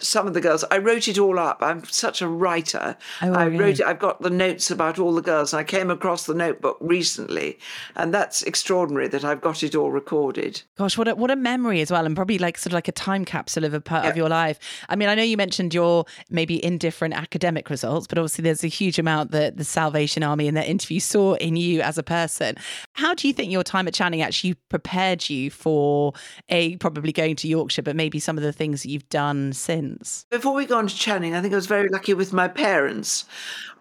some 0.00 0.26
of 0.26 0.34
the 0.34 0.40
girls. 0.40 0.64
I 0.70 0.78
wrote 0.78 1.08
it 1.08 1.18
all 1.18 1.38
up. 1.38 1.58
I'm 1.62 1.84
such 1.84 2.20
a 2.20 2.28
writer. 2.28 2.96
Oh, 3.22 3.32
I 3.32 3.44
really? 3.44 3.58
wrote 3.58 3.80
it. 3.80 3.86
I've 3.86 3.98
got 3.98 4.20
the 4.20 4.30
notes 4.30 4.70
about 4.70 4.98
all 4.98 5.14
the 5.14 5.22
girls, 5.22 5.52
and 5.52 5.60
I 5.60 5.64
came 5.64 5.90
across 5.90 6.26
the 6.26 6.34
notebook 6.34 6.76
recently, 6.80 7.58
and 7.94 8.12
that's 8.12 8.42
extraordinary 8.42 9.08
that 9.08 9.24
I've 9.24 9.40
got 9.40 9.62
it 9.62 9.74
all 9.74 9.90
recorded. 9.90 10.62
Gosh, 10.76 10.98
what 10.98 11.08
a, 11.08 11.14
what 11.14 11.30
a 11.30 11.36
memory 11.36 11.80
as 11.80 11.90
well, 11.90 12.04
and 12.04 12.16
probably 12.16 12.38
like 12.38 12.58
sort 12.58 12.72
of 12.72 12.74
like 12.74 12.88
a 12.88 12.92
time 12.92 13.24
capsule 13.24 13.64
of 13.64 13.74
a 13.74 13.80
part 13.80 14.04
yeah. 14.04 14.10
of 14.10 14.16
your 14.16 14.28
life. 14.28 14.58
I 14.88 14.96
mean, 14.96 15.08
I 15.08 15.14
know 15.14 15.22
you 15.22 15.36
mentioned 15.36 15.72
your 15.72 16.04
maybe 16.30 16.62
indifferent 16.64 17.14
academic 17.14 17.70
results, 17.70 18.06
but 18.06 18.18
obviously 18.18 18.42
there's 18.42 18.64
a 18.64 18.68
huge 18.68 18.98
amount 18.98 19.30
that 19.30 19.56
the 19.56 19.64
Salvation 19.64 20.22
Army 20.22 20.48
in 20.48 20.54
their 20.54 20.64
interview 20.64 21.00
saw 21.00 21.34
in 21.34 21.56
you 21.56 21.80
as 21.80 21.96
a 21.96 22.02
person. 22.02 22.56
How 22.94 23.14
do 23.14 23.28
you 23.28 23.34
think 23.34 23.52
your 23.52 23.62
time 23.62 23.86
at 23.86 23.94
Channing 23.94 24.22
actually 24.22 24.54
prepared 24.68 25.30
you 25.30 25.50
for 25.50 26.12
a 26.48 26.76
probably 26.76 27.12
going 27.12 27.36
to 27.36 27.48
Yorkshire, 27.48 27.82
but 27.82 27.94
maybe 27.94 28.18
some 28.18 28.36
of 28.36 28.42
the 28.42 28.52
things 28.52 28.82
that 28.82 28.90
you've 28.90 29.08
done 29.08 29.52
since? 29.52 29.75
Since? 29.76 30.26
Before 30.30 30.54
we 30.54 30.64
go 30.64 30.78
on 30.78 30.86
to 30.86 30.94
Channing, 30.94 31.34
I 31.34 31.42
think 31.42 31.52
I 31.52 31.56
was 31.56 31.66
very 31.66 31.88
lucky 31.88 32.14
with 32.14 32.32
my 32.32 32.48
parents. 32.48 33.26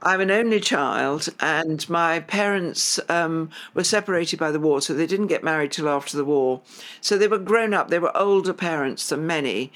I'm 0.02 0.22
an 0.22 0.30
only 0.30 0.60
child, 0.60 1.30
and 1.40 1.88
my 1.90 2.20
parents 2.20 3.00
um, 3.10 3.50
were 3.74 3.84
separated 3.84 4.38
by 4.38 4.52
the 4.52 4.60
war, 4.60 4.82
so 4.82 4.94
they 4.94 5.08
didn't 5.08 5.28
get 5.28 5.44
married 5.44 5.72
till 5.72 5.88
after 5.88 6.18
the 6.18 6.26
war. 6.26 6.62
So 7.02 7.18
they 7.18 7.30
were 7.30 7.40
grown 7.40 7.74
up. 7.74 7.90
They 7.90 8.00
were 8.00 8.16
older 8.16 8.54
parents 8.54 9.08
than 9.10 9.26
many, 9.26 9.72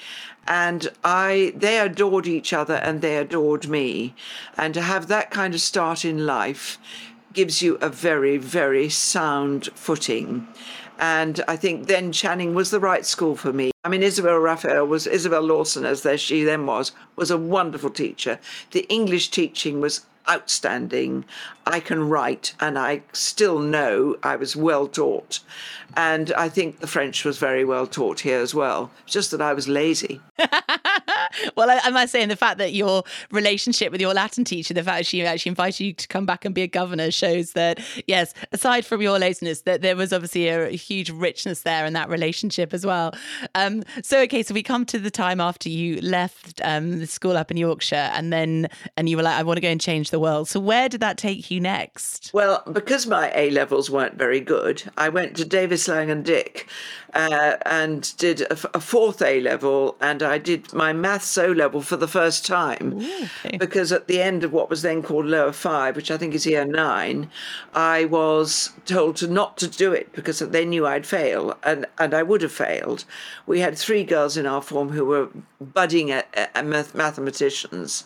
and 0.46 0.90
I 1.04 1.54
they 1.56 1.80
adored 1.80 2.28
each 2.28 2.52
other 2.54 2.76
and 2.76 3.02
they 3.02 3.18
adored 3.18 3.68
me, 3.68 4.14
and 4.58 4.74
to 4.74 4.82
have 4.82 5.08
that 5.08 5.32
kind 5.32 5.54
of 5.54 5.62
start 5.62 6.04
in 6.04 6.26
life 6.26 6.78
gives 7.34 7.62
you 7.62 7.76
a 7.82 7.90
very 7.90 8.38
very 8.38 8.90
sound 8.90 9.70
footing. 9.76 10.48
And 11.00 11.42
I 11.48 11.56
think 11.56 11.88
then 11.88 12.12
Channing 12.12 12.54
was 12.54 12.72
the 12.72 12.80
right 12.80 13.06
school 13.06 13.38
for 13.38 13.54
me. 13.54 13.72
I 13.86 13.90
mean, 13.90 14.04
Isabel 14.04 14.38
Raphael 14.38 14.86
was 14.86 15.08
Isabel 15.08 15.42
Lawson, 15.42 15.86
as 15.86 16.04
there 16.04 16.18
she 16.18 16.44
then 16.44 16.66
was, 16.66 16.92
was 17.16 17.32
a 17.32 17.38
wonderful 17.38 17.90
teacher. 17.90 18.38
The 18.72 18.86
English 18.90 19.30
teaching 19.30 19.80
was 19.80 20.06
outstanding. 20.30 21.24
I 21.66 21.80
can 21.80 22.10
write, 22.10 22.54
and 22.60 22.78
I 22.78 23.04
still 23.14 23.60
know 23.60 24.18
I 24.22 24.36
was 24.36 24.58
well 24.58 24.88
taught. 24.88 25.40
And 25.96 26.34
I 26.34 26.50
think 26.50 26.80
the 26.80 26.88
French 26.88 27.24
was 27.24 27.38
very 27.38 27.64
well 27.64 27.88
taught 27.88 28.20
here 28.20 28.40
as 28.40 28.54
well. 28.54 28.92
just 29.06 29.32
that 29.32 29.42
I 29.42 29.54
was 29.54 29.68
lazy. 29.70 30.22
well, 31.56 31.70
I, 31.70 31.80
I, 31.84 31.90
must 31.90 32.12
say, 32.12 32.22
and 32.22 32.32
the 32.32 32.36
fact 32.36 32.58
that 32.58 32.74
your 32.74 33.04
relationship 33.32 33.92
with 33.92 34.02
your 34.02 34.14
Latin 34.14 34.44
teacher, 34.44 34.74
the 34.74 34.84
fact 34.84 35.06
she 35.06 35.24
actually 35.26 35.50
invited 35.50 35.84
you 35.84 35.94
to 35.94 36.08
come 36.08 36.26
back 36.26 36.46
and 36.46 36.54
be 36.54 36.62
a 36.62 36.68
governor, 36.68 37.12
shows 37.12 37.54
that 37.54 37.80
yes, 38.08 38.34
aside 38.52 38.86
from 38.86 39.02
your 39.02 39.20
laziness, 39.20 39.62
that 39.62 39.82
there 39.82 39.96
was 39.96 40.14
obviously 40.14 40.48
a, 40.48 40.68
a 40.68 40.76
huge 40.76 41.10
richness 41.10 41.62
there 41.62 41.86
in 41.86 41.94
that 41.94 42.10
relationship 42.10 42.74
as 42.74 42.86
well. 42.86 43.14
Um, 43.56 43.84
so 44.02 44.22
okay, 44.22 44.44
so 44.44 44.54
we 44.54 44.64
come 44.64 44.86
to 44.86 45.00
the 45.00 45.12
time 45.12 45.40
after 45.40 45.70
you 45.70 46.02
left 46.02 46.62
um, 46.64 47.00
the 47.00 47.08
school 47.08 47.38
up 47.38 47.52
in 47.52 47.58
Yorkshire, 47.58 47.96
and 48.14 48.32
then 48.32 48.70
and 48.98 49.10
you 49.10 49.18
were 49.18 49.24
like, 49.24 49.38
I 49.38 49.44
want 49.44 49.58
to 49.58 49.62
go 49.62 49.70
and 49.70 49.82
change 49.82 50.12
the 50.12 50.20
world. 50.20 50.48
So 50.48 50.60
where 50.60 50.90
did 50.90 51.02
that 51.02 51.18
take 51.18 51.50
you 51.52 51.60
next? 51.60 52.32
Well, 52.34 52.64
because 52.72 53.08
my 53.08 53.32
A 53.36 53.50
levels 53.52 53.90
weren't 53.90 54.16
very 54.16 54.40
good, 54.40 54.84
I 54.98 55.10
went 55.10 55.38
to 55.38 55.46
Davies 55.46 55.88
Laing 55.88 56.10
and 56.10 56.24
Dick 56.24 56.70
uh, 57.14 57.58
and 57.66 58.16
did 58.18 58.42
a, 58.42 58.58
a 58.78 58.80
fourth 58.80 59.22
A 59.22 59.42
level, 59.42 59.96
and 60.02 60.22
I 60.24 60.38
did 60.38 60.74
my 60.74 60.94
maths 60.94 61.38
O 61.38 61.48
level 61.52 61.82
for 61.82 61.98
the 61.98 62.08
first 62.08 62.46
time. 62.46 62.94
Ooh, 63.02 63.28
okay. 63.46 63.58
Because 63.58 63.92
at 63.92 64.08
the 64.08 64.22
end 64.22 64.44
of 64.44 64.54
what 64.54 64.70
was 64.70 64.82
then 64.82 65.02
called 65.02 65.26
lower 65.26 65.52
five, 65.52 65.96
which 65.96 66.12
I 66.12 66.18
think 66.18 66.34
is 66.34 66.46
year 66.46 66.66
nine, 66.66 67.30
I 67.74 68.06
was 68.06 68.72
told 68.86 69.18
to 69.18 69.28
not 69.28 69.58
to 69.58 69.68
do 69.68 69.92
it 69.94 70.12
because 70.14 70.40
they 70.40 70.66
knew 70.66 70.86
I'd 70.86 71.06
fail, 71.08 71.58
and, 71.64 71.86
and 71.98 72.14
I 72.14 72.24
would 72.24 72.42
have 72.42 72.52
failed. 72.52 73.06
We 73.46 73.60
had 73.60 73.78
three 73.78 74.04
girls 74.04 74.38
in 74.38 74.46
our 74.46 74.62
form 74.62 74.90
who 74.90 75.06
were 75.06 75.30
budding 75.60 76.10
mathematicians 76.94 78.04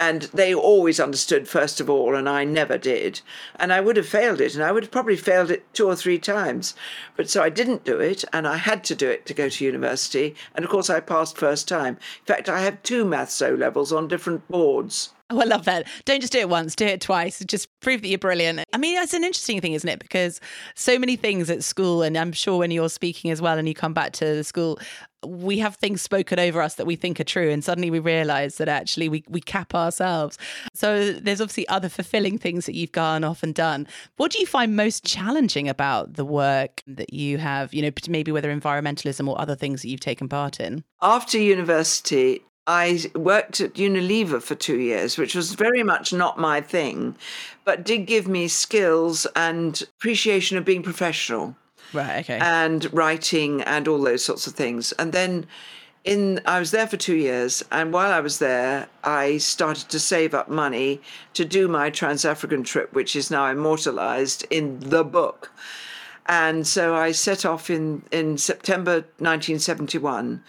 and 0.00 0.22
they 0.32 0.54
always 0.54 0.98
understood 0.98 1.46
first 1.46 1.80
of 1.80 1.88
all 1.88 2.16
and 2.16 2.28
i 2.28 2.42
never 2.42 2.78
did 2.78 3.20
and 3.56 3.72
i 3.72 3.80
would 3.80 3.96
have 3.96 4.08
failed 4.08 4.40
it 4.40 4.54
and 4.54 4.64
i 4.64 4.72
would 4.72 4.82
have 4.82 4.90
probably 4.90 5.16
failed 5.16 5.50
it 5.50 5.72
two 5.74 5.86
or 5.86 5.94
three 5.94 6.18
times 6.18 6.74
but 7.16 7.28
so 7.28 7.42
i 7.42 7.50
didn't 7.50 7.84
do 7.84 8.00
it 8.00 8.24
and 8.32 8.48
i 8.48 8.56
had 8.56 8.82
to 8.82 8.94
do 8.94 9.08
it 9.08 9.26
to 9.26 9.34
go 9.34 9.48
to 9.48 9.64
university 9.64 10.34
and 10.54 10.64
of 10.64 10.70
course 10.70 10.90
i 10.90 10.98
passed 10.98 11.36
first 11.36 11.68
time 11.68 11.94
in 12.20 12.24
fact 12.24 12.48
i 12.48 12.62
have 12.62 12.82
two 12.82 13.04
maths 13.04 13.40
o 13.42 13.54
levels 13.54 13.92
on 13.92 14.08
different 14.08 14.48
boards 14.48 15.10
Oh, 15.32 15.38
I 15.38 15.44
love 15.44 15.64
that. 15.66 15.86
Don't 16.06 16.20
just 16.20 16.32
do 16.32 16.40
it 16.40 16.48
once, 16.48 16.74
do 16.74 16.84
it 16.84 17.00
twice. 17.00 17.38
Just 17.46 17.68
prove 17.78 18.02
that 18.02 18.08
you're 18.08 18.18
brilliant. 18.18 18.64
I 18.72 18.78
mean, 18.78 18.96
that's 18.96 19.14
an 19.14 19.22
interesting 19.22 19.60
thing, 19.60 19.74
isn't 19.74 19.88
it? 19.88 20.00
Because 20.00 20.40
so 20.74 20.98
many 20.98 21.14
things 21.14 21.48
at 21.48 21.62
school, 21.62 22.02
and 22.02 22.18
I'm 22.18 22.32
sure 22.32 22.58
when 22.58 22.72
you're 22.72 22.88
speaking 22.88 23.30
as 23.30 23.40
well 23.40 23.56
and 23.56 23.68
you 23.68 23.74
come 23.74 23.94
back 23.94 24.12
to 24.14 24.24
the 24.24 24.42
school, 24.42 24.80
we 25.24 25.58
have 25.58 25.76
things 25.76 26.02
spoken 26.02 26.38
over 26.38 26.62
us 26.62 26.76
that 26.76 26.86
we 26.86 26.96
think 26.96 27.20
are 27.20 27.24
true. 27.24 27.50
And 27.50 27.64
suddenly 27.64 27.90
we 27.90 27.98
realize 27.98 28.56
that 28.56 28.68
actually 28.68 29.08
we, 29.08 29.24
we 29.28 29.40
cap 29.40 29.74
ourselves. 29.74 30.38
So 30.74 31.12
there's 31.12 31.40
obviously 31.40 31.68
other 31.68 31.88
fulfilling 31.88 32.38
things 32.38 32.66
that 32.66 32.74
you've 32.74 32.92
gone 32.92 33.24
off 33.24 33.42
and 33.42 33.54
done. 33.54 33.86
What 34.16 34.32
do 34.32 34.38
you 34.38 34.46
find 34.46 34.76
most 34.76 35.04
challenging 35.04 35.68
about 35.68 36.14
the 36.14 36.24
work 36.24 36.82
that 36.86 37.12
you 37.12 37.38
have, 37.38 37.74
you 37.74 37.82
know, 37.82 37.90
maybe 38.08 38.32
whether 38.32 38.54
environmentalism 38.54 39.28
or 39.28 39.40
other 39.40 39.54
things 39.54 39.82
that 39.82 39.88
you've 39.88 40.00
taken 40.00 40.28
part 40.28 40.60
in? 40.60 40.84
After 41.02 41.38
university, 41.38 42.42
I 42.66 43.00
worked 43.14 43.60
at 43.60 43.74
Unilever 43.74 44.40
for 44.40 44.54
two 44.54 44.78
years, 44.78 45.18
which 45.18 45.34
was 45.34 45.54
very 45.54 45.82
much 45.82 46.12
not 46.12 46.38
my 46.38 46.60
thing, 46.60 47.16
but 47.64 47.84
did 47.84 48.06
give 48.06 48.28
me 48.28 48.48
skills 48.48 49.26
and 49.34 49.82
appreciation 49.98 50.56
of 50.56 50.64
being 50.64 50.82
professional. 50.82 51.56
Right, 51.92 52.20
okay. 52.20 52.38
And 52.40 52.92
writing 52.92 53.62
and 53.62 53.88
all 53.88 54.00
those 54.00 54.24
sorts 54.24 54.46
of 54.46 54.54
things. 54.54 54.92
And 54.92 55.12
then 55.12 55.46
in 56.04 56.40
I 56.46 56.58
was 56.58 56.70
there 56.70 56.86
for 56.86 56.96
2 56.96 57.14
years 57.14 57.62
and 57.70 57.92
while 57.92 58.10
I 58.10 58.20
was 58.20 58.38
there 58.38 58.88
I 59.04 59.36
started 59.36 59.90
to 59.90 60.00
save 60.00 60.32
up 60.34 60.48
money 60.48 61.02
to 61.34 61.44
do 61.44 61.68
my 61.68 61.90
Trans-African 61.90 62.64
trip 62.64 62.94
which 62.94 63.14
is 63.14 63.30
now 63.30 63.46
immortalized 63.50 64.46
in 64.50 64.80
the 64.80 65.04
book. 65.04 65.52
And 66.26 66.66
so 66.66 66.94
I 66.94 67.12
set 67.12 67.44
off 67.44 67.68
in 67.68 68.02
in 68.10 68.38
September 68.38 69.04
1971 69.18 70.42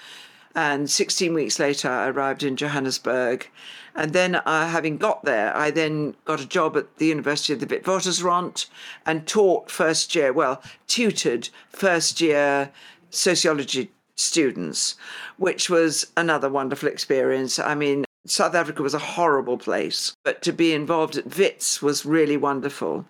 and 0.56 0.90
16 0.90 1.34
weeks 1.34 1.60
later, 1.60 1.90
I 1.90 2.10
arrived 2.10 2.44
in 2.44 2.56
Johannesburg. 2.56 3.50
And 3.96 4.14
then, 4.14 4.36
uh, 4.36 4.68
having 4.70 4.98
got 4.98 5.26
there, 5.26 5.56
I 5.56 5.72
then 5.72 6.16
got 6.26 6.40
a 6.40 6.48
job 6.48 6.78
at 6.78 6.98
the 6.98 7.08
University 7.08 7.54
of 7.54 7.60
the 7.60 7.68
Witwatersrand 7.68 8.68
and 9.06 9.28
taught 9.28 9.70
first 9.70 10.16
year, 10.16 10.32
well, 10.32 10.62
tutored 10.88 11.50
first 11.70 12.22
year 12.22 12.72
sociology 13.10 13.92
students, 14.16 14.96
which 15.38 15.70
was 15.70 16.08
another 16.16 16.50
wonderful 16.50 16.88
experience. 16.88 17.60
I 17.60 17.76
mean, 17.76 18.06
South 18.26 18.54
Africa 18.54 18.84
was 18.84 18.94
a 18.94 19.00
horrible 19.00 19.58
place, 19.58 20.16
but 20.24 20.42
to 20.44 20.54
be 20.54 20.74
involved 20.74 21.18
at 21.18 21.38
WITS 21.38 21.82
was 21.82 22.06
really 22.06 22.38
wonderful. 22.38 23.06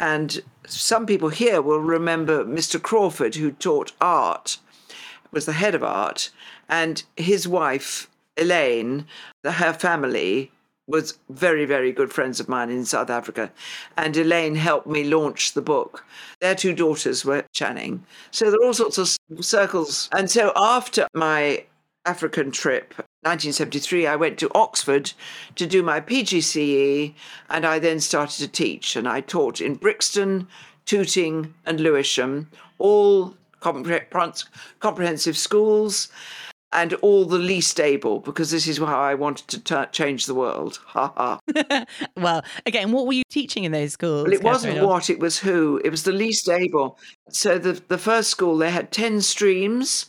And 0.00 0.40
some 0.66 1.04
people 1.04 1.28
here 1.28 1.60
will 1.60 1.80
remember 1.80 2.44
Mr. 2.44 2.80
Crawford, 2.80 3.34
who 3.34 3.52
taught 3.52 3.92
art, 4.00 4.58
was 5.30 5.44
the 5.44 5.52
head 5.52 5.74
of 5.74 5.82
art, 5.82 6.30
and 6.68 7.02
his 7.16 7.46
wife, 7.46 8.08
Elaine, 8.36 9.06
her 9.44 9.72
family 9.72 10.50
was 10.86 11.18
very, 11.30 11.64
very 11.64 11.92
good 11.92 12.12
friends 12.12 12.40
of 12.40 12.48
mine 12.48 12.70
in 12.70 12.84
South 12.84 13.08
Africa. 13.08 13.50
And 13.96 14.16
Elaine 14.16 14.54
helped 14.54 14.86
me 14.86 15.04
launch 15.04 15.52
the 15.52 15.62
book. 15.62 16.04
Their 16.40 16.54
two 16.54 16.74
daughters 16.74 17.24
were 17.24 17.44
Channing. 17.52 18.04
So 18.30 18.50
there 18.50 18.60
are 18.60 18.66
all 18.66 18.74
sorts 18.74 18.98
of 18.98 19.16
circles. 19.40 20.08
And 20.12 20.30
so 20.30 20.52
after 20.54 21.06
my 21.14 21.64
African 22.04 22.50
trip, 22.50 22.92
1973, 23.22 24.06
I 24.06 24.16
went 24.16 24.38
to 24.40 24.50
Oxford 24.54 25.12
to 25.54 25.66
do 25.66 25.82
my 25.82 26.00
PGCE, 26.00 27.14
and 27.48 27.64
I 27.64 27.78
then 27.78 27.98
started 27.98 28.36
to 28.38 28.48
teach. 28.48 28.94
And 28.94 29.08
I 29.08 29.22
taught 29.22 29.62
in 29.62 29.76
Brixton, 29.76 30.46
Tooting, 30.84 31.54
and 31.64 31.80
Lewisham, 31.80 32.50
all 32.78 33.34
comprehensive 33.60 35.38
schools 35.38 36.08
and 36.74 36.92
all 36.94 37.24
the 37.24 37.38
least 37.38 37.78
able 37.78 38.18
because 38.18 38.50
this 38.50 38.66
is 38.66 38.78
how 38.78 39.00
I 39.00 39.14
wanted 39.14 39.46
to 39.48 39.60
t- 39.60 39.90
change 39.92 40.26
the 40.26 40.34
world. 40.34 40.80
Ha 40.86 41.12
ha. 41.16 41.86
well, 42.16 42.44
again, 42.66 42.90
what 42.90 43.06
were 43.06 43.12
you 43.12 43.22
teaching 43.30 43.62
in 43.62 43.72
those 43.72 43.92
schools? 43.92 44.24
Well, 44.24 44.32
it 44.32 44.42
wasn't 44.42 44.84
what, 44.84 45.08
it 45.08 45.20
was 45.20 45.38
who. 45.38 45.80
It 45.84 45.90
was 45.90 46.02
the 46.02 46.12
least 46.12 46.48
able. 46.48 46.98
So 47.30 47.58
the 47.58 47.80
the 47.88 47.96
first 47.96 48.28
school 48.28 48.58
they 48.58 48.72
had 48.72 48.90
10 48.90 49.22
streams 49.22 50.06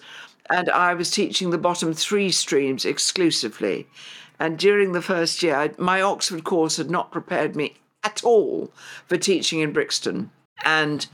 and 0.50 0.70
I 0.70 0.96
was 0.96 1.12
teaching 1.12 1.52
the 1.52 1.58
bottom 1.58 1.94
3 1.94 2.32
streams 2.32 2.84
exclusively. 2.84 3.88
And 4.40 4.60
during 4.60 4.92
the 4.92 5.02
first 5.02 5.42
year, 5.42 5.56
I, 5.56 5.72
my 5.78 6.02
Oxford 6.02 6.44
course 6.44 6.78
had 6.78 6.90
not 6.90 7.12
prepared 7.12 7.56
me 7.56 7.76
at 8.04 8.24
all 8.24 8.72
for 9.08 9.18
teaching 9.18 9.62
in 9.62 9.72
Brixton. 9.72 10.32
And 10.64 11.08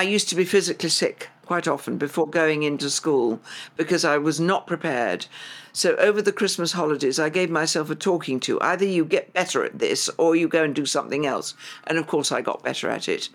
I 0.00 0.04
used 0.04 0.30
to 0.30 0.34
be 0.34 0.46
physically 0.46 0.88
sick 0.88 1.28
quite 1.44 1.68
often 1.68 1.98
before 1.98 2.26
going 2.26 2.62
into 2.62 2.88
school 2.88 3.38
because 3.76 4.02
I 4.02 4.16
was 4.16 4.40
not 4.40 4.66
prepared. 4.66 5.26
So 5.74 5.94
over 5.96 6.22
the 6.22 6.32
Christmas 6.32 6.72
holidays, 6.72 7.18
I 7.18 7.28
gave 7.28 7.50
myself 7.50 7.90
a 7.90 7.94
talking 7.94 8.40
to. 8.40 8.58
Either 8.62 8.86
you 8.86 9.04
get 9.04 9.34
better 9.34 9.62
at 9.62 9.78
this 9.78 10.08
or 10.16 10.34
you 10.34 10.48
go 10.48 10.64
and 10.64 10.74
do 10.74 10.86
something 10.86 11.26
else. 11.26 11.52
And 11.86 11.98
of 11.98 12.06
course, 12.06 12.32
I 12.32 12.40
got 12.40 12.62
better 12.62 12.88
at 12.88 13.10
it. 13.10 13.28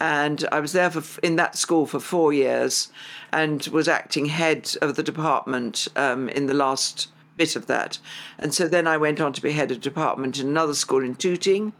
And 0.00 0.48
I 0.50 0.58
was 0.58 0.72
there 0.72 0.90
for, 0.90 1.20
in 1.20 1.36
that 1.36 1.58
school 1.58 1.84
for 1.84 2.00
four 2.00 2.32
years 2.32 2.88
and 3.30 3.66
was 3.66 3.86
acting 3.86 4.24
head 4.24 4.74
of 4.80 4.96
the 4.96 5.02
department 5.02 5.86
um, 5.96 6.30
in 6.30 6.46
the 6.46 6.54
last 6.54 7.08
bit 7.36 7.56
of 7.56 7.66
that. 7.66 7.98
And 8.38 8.54
so 8.54 8.68
then 8.68 8.86
I 8.86 8.96
went 8.96 9.20
on 9.20 9.34
to 9.34 9.42
be 9.42 9.52
head 9.52 9.70
of 9.70 9.82
department 9.82 10.38
in 10.38 10.48
another 10.48 10.72
school 10.72 11.04
in 11.04 11.14
Tooting. 11.14 11.74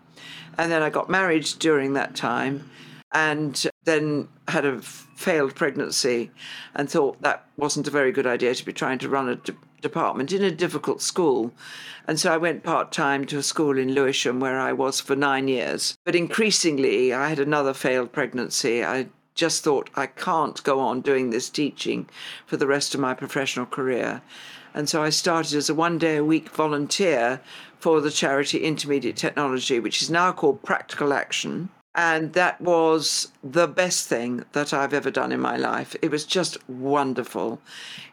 And 0.59 0.71
then 0.71 0.83
I 0.83 0.90
got 0.90 1.09
married 1.09 1.47
during 1.59 1.95
that 1.95 2.14
time 2.14 2.69
and 3.12 3.66
then 3.87 4.28
had 4.49 4.66
a 4.66 4.83
failed 4.83 5.55
pregnancy 5.55 6.31
and 6.75 6.90
thought 6.90 7.23
that 7.23 7.47
wasn't 7.57 7.88
a 7.88 7.90
very 7.90 8.12
good 8.12 8.26
idea 8.26 8.55
to 8.55 8.64
be 8.64 8.73
trying 8.73 8.99
to 8.99 9.09
run 9.09 9.28
a 9.28 9.37
de- 9.37 9.55
department 9.81 10.33
in 10.33 10.43
a 10.43 10.50
difficult 10.50 11.00
school. 11.00 11.52
And 12.07 12.21
so 12.21 12.33
I 12.33 12.37
went 12.37 12.64
part 12.64 12.93
time 12.93 13.25
to 13.26 13.38
a 13.38 13.43
school 13.43 13.78
in 13.78 13.95
Lewisham 13.95 14.40
where 14.40 14.59
I 14.59 14.73
was 14.73 15.00
for 15.00 15.16
nine 15.16 15.49
years. 15.49 15.97
But 16.05 16.16
increasingly, 16.16 17.14
I 17.14 17.28
had 17.28 17.38
another 17.38 17.73
failed 17.73 18.12
pregnancy. 18.12 18.85
I 18.85 19.07
just 19.37 19.62
thought, 19.62 19.88
I 19.95 20.07
can't 20.07 20.62
go 20.64 20.81
on 20.81 21.00
doing 21.00 21.31
this 21.31 21.49
teaching 21.49 22.09
for 22.45 22.57
the 22.57 22.66
rest 22.66 22.95
of 22.95 23.00
my 23.00 23.14
professional 23.14 23.66
career. 23.66 24.23
And 24.75 24.88
so 24.88 25.02
I 25.02 25.11
started 25.11 25.57
as 25.57 25.71
a 25.71 25.75
one 25.75 25.99
day 25.99 26.16
a 26.16 26.25
week 26.25 26.50
volunteer 26.50 27.40
for 27.78 28.00
the 28.00 28.11
charity 28.11 28.64
Intermediate 28.64 29.16
Technology, 29.16 29.78
which 29.78 30.02
is 30.02 30.11
now 30.11 30.33
called 30.33 30.62
Practical 30.62 31.12
Action. 31.12 31.71
And 31.97 32.35
that 32.35 32.61
was 32.61 33.33
the 33.43 33.67
best 33.67 34.07
thing 34.07 34.45
that 34.53 34.75
I've 34.75 34.93
ever 34.93 35.11
done 35.11 35.33
in 35.33 35.41
my 35.41 35.57
life. 35.57 35.97
It 36.03 36.11
was 36.11 36.26
just 36.26 36.59
wonderful. 36.69 37.59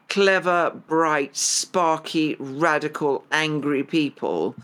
Clever, 0.07 0.71
bright, 0.87 1.35
sparky, 1.35 2.37
radical, 2.39 3.25
angry 3.29 3.83
people. 3.83 4.55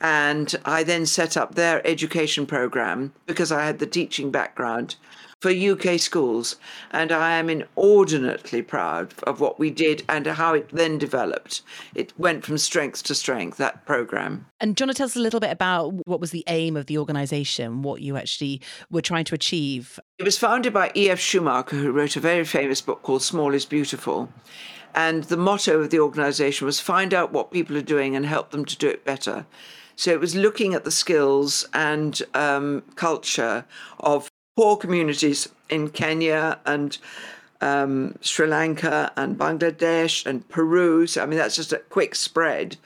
And 0.00 0.54
I 0.64 0.82
then 0.82 1.04
set 1.04 1.36
up 1.36 1.54
their 1.54 1.86
education 1.86 2.46
program 2.46 3.12
because 3.26 3.52
I 3.52 3.66
had 3.66 3.80
the 3.80 3.86
teaching 3.86 4.30
background 4.30 4.96
for 5.44 5.50
UK 5.50 6.00
schools. 6.00 6.56
And 6.90 7.12
I 7.12 7.36
am 7.36 7.50
inordinately 7.50 8.62
proud 8.62 9.12
of 9.24 9.40
what 9.40 9.58
we 9.58 9.70
did 9.70 10.02
and 10.08 10.26
how 10.26 10.54
it 10.54 10.70
then 10.70 10.96
developed. 10.96 11.60
It 11.94 12.18
went 12.18 12.46
from 12.46 12.56
strength 12.56 13.02
to 13.02 13.14
strength, 13.14 13.58
that 13.58 13.84
program. 13.84 14.46
And 14.58 14.74
do 14.74 14.82
you 14.82 14.86
want 14.86 14.96
to 14.96 14.98
tell 14.98 15.04
us 15.04 15.16
a 15.16 15.20
little 15.20 15.40
bit 15.40 15.50
about 15.50 15.92
what 16.06 16.18
was 16.18 16.30
the 16.30 16.44
aim 16.46 16.78
of 16.78 16.86
the 16.86 16.96
organization, 16.96 17.82
what 17.82 18.00
you 18.00 18.16
actually 18.16 18.62
were 18.90 19.02
trying 19.02 19.26
to 19.26 19.34
achieve? 19.34 20.00
It 20.18 20.24
was 20.24 20.38
founded 20.38 20.72
by 20.72 20.90
E.F. 20.96 21.20
Schumacher, 21.20 21.76
who 21.76 21.92
wrote 21.92 22.16
a 22.16 22.20
very 22.20 22.46
famous 22.46 22.80
book 22.80 23.02
called 23.02 23.22
Small 23.22 23.52
is 23.52 23.66
Beautiful. 23.66 24.30
And 24.94 25.24
the 25.24 25.36
motto 25.36 25.78
of 25.78 25.90
the 25.90 26.00
organization 26.00 26.64
was 26.64 26.80
find 26.80 27.12
out 27.12 27.32
what 27.32 27.50
people 27.50 27.76
are 27.76 27.82
doing 27.82 28.16
and 28.16 28.24
help 28.24 28.50
them 28.50 28.64
to 28.64 28.78
do 28.78 28.88
it 28.88 29.04
better. 29.04 29.44
So 29.96 30.10
it 30.10 30.20
was 30.20 30.34
looking 30.34 30.72
at 30.74 30.84
the 30.84 30.90
skills 30.90 31.68
and 31.74 32.20
um, 32.32 32.82
culture 32.96 33.66
of 34.00 34.30
poor 34.56 34.76
communities 34.76 35.48
in 35.68 35.88
Kenya 35.90 36.58
and 36.64 36.98
um, 37.60 38.14
Sri 38.20 38.46
Lanka 38.46 39.12
and 39.16 39.38
Bangladesh 39.38 40.26
and 40.26 40.48
Peru. 40.48 41.06
So, 41.06 41.22
I 41.22 41.26
mean, 41.26 41.38
that's 41.38 41.56
just 41.56 41.72
a 41.72 41.78
quick 41.78 42.14
spread. 42.14 42.76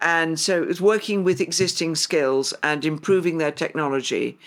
And 0.00 0.38
so 0.38 0.62
it 0.62 0.68
was 0.68 0.80
working 0.80 1.22
with 1.22 1.40
existing 1.40 1.94
skills 1.94 2.52
and 2.62 2.84
improving 2.84 3.38
their 3.38 3.52
technology 3.52 4.38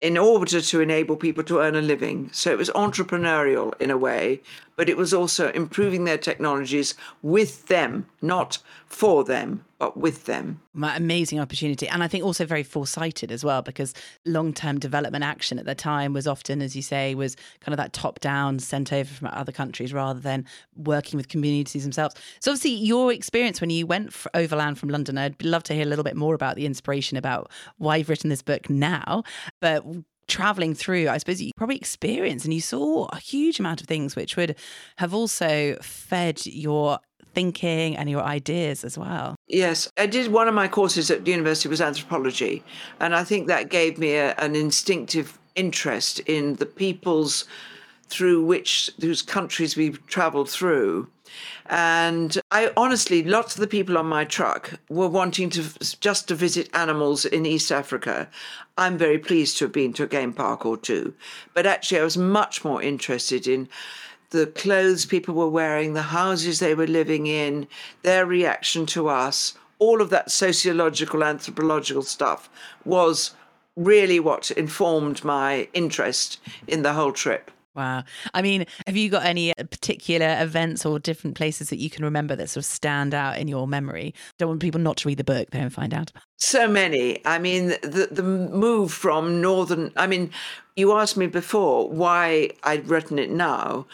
in 0.00 0.16
order 0.16 0.60
to 0.60 0.80
enable 0.80 1.16
people 1.16 1.42
to 1.44 1.58
earn 1.60 1.74
a 1.74 1.82
living. 1.82 2.30
So 2.32 2.52
it 2.52 2.58
was 2.58 2.70
entrepreneurial 2.70 3.78
in 3.80 3.90
a 3.90 3.98
way, 3.98 4.40
but 4.78 4.88
it 4.88 4.96
was 4.96 5.12
also 5.12 5.50
improving 5.50 6.04
their 6.04 6.16
technologies 6.16 6.94
with 7.20 7.66
them, 7.66 8.06
not 8.22 8.58
for 8.86 9.24
them, 9.24 9.64
but 9.76 9.96
with 9.96 10.26
them. 10.26 10.60
Amazing 10.80 11.40
opportunity. 11.40 11.88
And 11.88 12.00
I 12.04 12.06
think 12.06 12.22
also 12.22 12.46
very 12.46 12.62
foresighted 12.62 13.32
as 13.32 13.44
well, 13.44 13.60
because 13.60 13.92
long 14.24 14.52
term 14.52 14.78
development 14.78 15.24
action 15.24 15.58
at 15.58 15.64
the 15.64 15.74
time 15.74 16.12
was 16.12 16.28
often, 16.28 16.62
as 16.62 16.76
you 16.76 16.82
say, 16.82 17.16
was 17.16 17.34
kind 17.60 17.72
of 17.72 17.76
that 17.78 17.92
top 17.92 18.20
down 18.20 18.60
sent 18.60 18.92
over 18.92 19.12
from 19.12 19.28
other 19.32 19.50
countries 19.50 19.92
rather 19.92 20.20
than 20.20 20.46
working 20.76 21.16
with 21.16 21.26
communities 21.26 21.82
themselves. 21.82 22.14
So, 22.40 22.52
obviously, 22.52 22.74
your 22.74 23.12
experience 23.12 23.60
when 23.60 23.70
you 23.70 23.84
went 23.84 24.14
overland 24.32 24.78
from 24.78 24.90
London, 24.90 25.18
I'd 25.18 25.42
love 25.42 25.64
to 25.64 25.74
hear 25.74 25.82
a 25.82 25.88
little 25.88 26.04
bit 26.04 26.16
more 26.16 26.36
about 26.36 26.54
the 26.54 26.66
inspiration 26.66 27.16
about 27.16 27.50
why 27.78 27.96
you've 27.96 28.08
written 28.08 28.30
this 28.30 28.42
book 28.42 28.70
now. 28.70 29.24
But 29.60 29.84
traveling 30.28 30.74
through, 30.74 31.08
I 31.08 31.18
suppose 31.18 31.42
you 31.42 31.52
probably 31.56 31.76
experienced 31.76 32.44
and 32.44 32.54
you 32.54 32.60
saw 32.60 33.06
a 33.06 33.18
huge 33.18 33.58
amount 33.58 33.80
of 33.80 33.86
things 33.86 34.14
which 34.14 34.36
would 34.36 34.54
have 34.96 35.14
also 35.14 35.76
fed 35.82 36.44
your 36.46 37.00
thinking 37.34 37.96
and 37.96 38.08
your 38.08 38.22
ideas 38.22 38.84
as 38.84 38.96
well. 38.96 39.36
Yes, 39.48 39.90
I 39.96 40.06
did 40.06 40.30
one 40.32 40.48
of 40.48 40.54
my 40.54 40.68
courses 40.68 41.10
at 41.10 41.24
the 41.24 41.30
university 41.30 41.68
was 41.68 41.80
anthropology, 41.80 42.62
and 43.00 43.14
I 43.14 43.24
think 43.24 43.48
that 43.48 43.70
gave 43.70 43.98
me 43.98 44.14
a, 44.14 44.34
an 44.36 44.54
instinctive 44.54 45.38
interest 45.54 46.20
in 46.20 46.54
the 46.56 46.66
peoples 46.66 47.44
through 48.08 48.42
which 48.42 48.90
whose 49.00 49.22
countries 49.22 49.76
we've 49.76 50.04
traveled 50.06 50.48
through. 50.48 51.08
And 51.66 52.40
I 52.50 52.72
honestly, 52.76 53.22
lots 53.22 53.54
of 53.54 53.60
the 53.60 53.66
people 53.66 53.98
on 53.98 54.06
my 54.06 54.24
truck 54.24 54.78
were 54.88 55.08
wanting 55.08 55.50
to 55.50 55.62
just 56.00 56.28
to 56.28 56.34
visit 56.34 56.70
animals 56.74 57.24
in 57.24 57.46
East 57.46 57.70
Africa. 57.70 58.28
I'm 58.76 58.96
very 58.96 59.18
pleased 59.18 59.58
to 59.58 59.64
have 59.64 59.72
been 59.72 59.92
to 59.94 60.04
a 60.04 60.08
game 60.08 60.32
park 60.32 60.64
or 60.64 60.76
two, 60.76 61.14
but 61.54 61.66
actually, 61.66 62.00
I 62.00 62.04
was 62.04 62.16
much 62.16 62.64
more 62.64 62.82
interested 62.82 63.46
in 63.46 63.68
the 64.30 64.46
clothes 64.46 65.06
people 65.06 65.34
were 65.34 65.48
wearing, 65.48 65.94
the 65.94 66.02
houses 66.02 66.58
they 66.58 66.74
were 66.74 66.86
living 66.86 67.26
in, 67.26 67.66
their 68.02 68.26
reaction 68.26 68.84
to 68.86 69.08
us, 69.08 69.54
all 69.78 70.02
of 70.02 70.10
that 70.10 70.30
sociological, 70.30 71.24
anthropological 71.24 72.02
stuff 72.02 72.50
was 72.84 73.34
really 73.76 74.20
what 74.20 74.50
informed 74.50 75.24
my 75.24 75.68
interest 75.72 76.40
in 76.66 76.82
the 76.82 76.92
whole 76.92 77.12
trip. 77.12 77.50
Wow. 77.78 78.02
I 78.34 78.42
mean, 78.42 78.66
have 78.88 78.96
you 78.96 79.08
got 79.08 79.24
any 79.24 79.56
uh, 79.56 79.62
particular 79.62 80.36
events 80.40 80.84
or 80.84 80.98
different 80.98 81.36
places 81.36 81.70
that 81.70 81.76
you 81.76 81.88
can 81.88 82.04
remember 82.04 82.34
that 82.34 82.50
sort 82.50 82.62
of 82.62 82.64
stand 82.64 83.14
out 83.14 83.38
in 83.38 83.46
your 83.46 83.68
memory? 83.68 84.16
Don't 84.36 84.48
want 84.48 84.60
people 84.60 84.80
not 84.80 84.96
to 84.96 85.08
read 85.08 85.18
the 85.18 85.22
book 85.22 85.50
there 85.52 85.62
and 85.62 85.72
find 85.72 85.94
out. 85.94 86.10
So 86.38 86.66
many. 86.66 87.24
I 87.24 87.38
mean, 87.38 87.68
the, 87.68 88.08
the 88.10 88.24
move 88.24 88.92
from 88.92 89.40
Northern, 89.40 89.92
I 89.96 90.08
mean, 90.08 90.32
you 90.74 90.92
asked 90.92 91.16
me 91.16 91.28
before 91.28 91.88
why 91.88 92.50
I'd 92.64 92.88
written 92.88 93.16
it 93.20 93.30
now. 93.30 93.86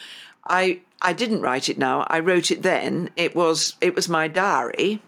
I 0.46 0.80
I 1.02 1.12
didn't 1.12 1.42
write 1.42 1.68
it 1.68 1.76
now. 1.76 2.06
I 2.08 2.20
wrote 2.20 2.50
it 2.50 2.62
then. 2.62 3.10
It 3.16 3.36
was 3.36 3.76
it 3.82 3.94
was 3.94 4.08
my 4.08 4.28
diary, 4.28 5.02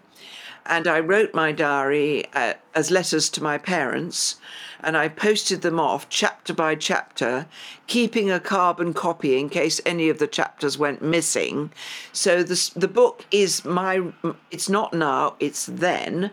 and 0.67 0.87
I 0.87 0.99
wrote 0.99 1.33
my 1.33 1.51
diary 1.51 2.25
uh, 2.33 2.53
as 2.75 2.91
letters 2.91 3.29
to 3.31 3.43
my 3.43 3.57
parents, 3.57 4.35
and 4.81 4.95
I 4.95 5.07
posted 5.07 5.61
them 5.61 5.79
off 5.79 6.09
chapter 6.09 6.53
by 6.53 6.75
chapter, 6.75 7.47
keeping 7.87 8.29
a 8.29 8.39
carbon 8.39 8.93
copy 8.93 9.39
in 9.39 9.49
case 9.49 9.81
any 9.85 10.09
of 10.09 10.19
the 10.19 10.27
chapters 10.27 10.77
went 10.77 11.01
missing. 11.01 11.71
So 12.11 12.43
the 12.43 12.71
the 12.75 12.87
book 12.87 13.25
is 13.31 13.65
my. 13.65 14.11
It's 14.51 14.69
not 14.69 14.93
now. 14.93 15.35
It's 15.39 15.65
then, 15.65 16.31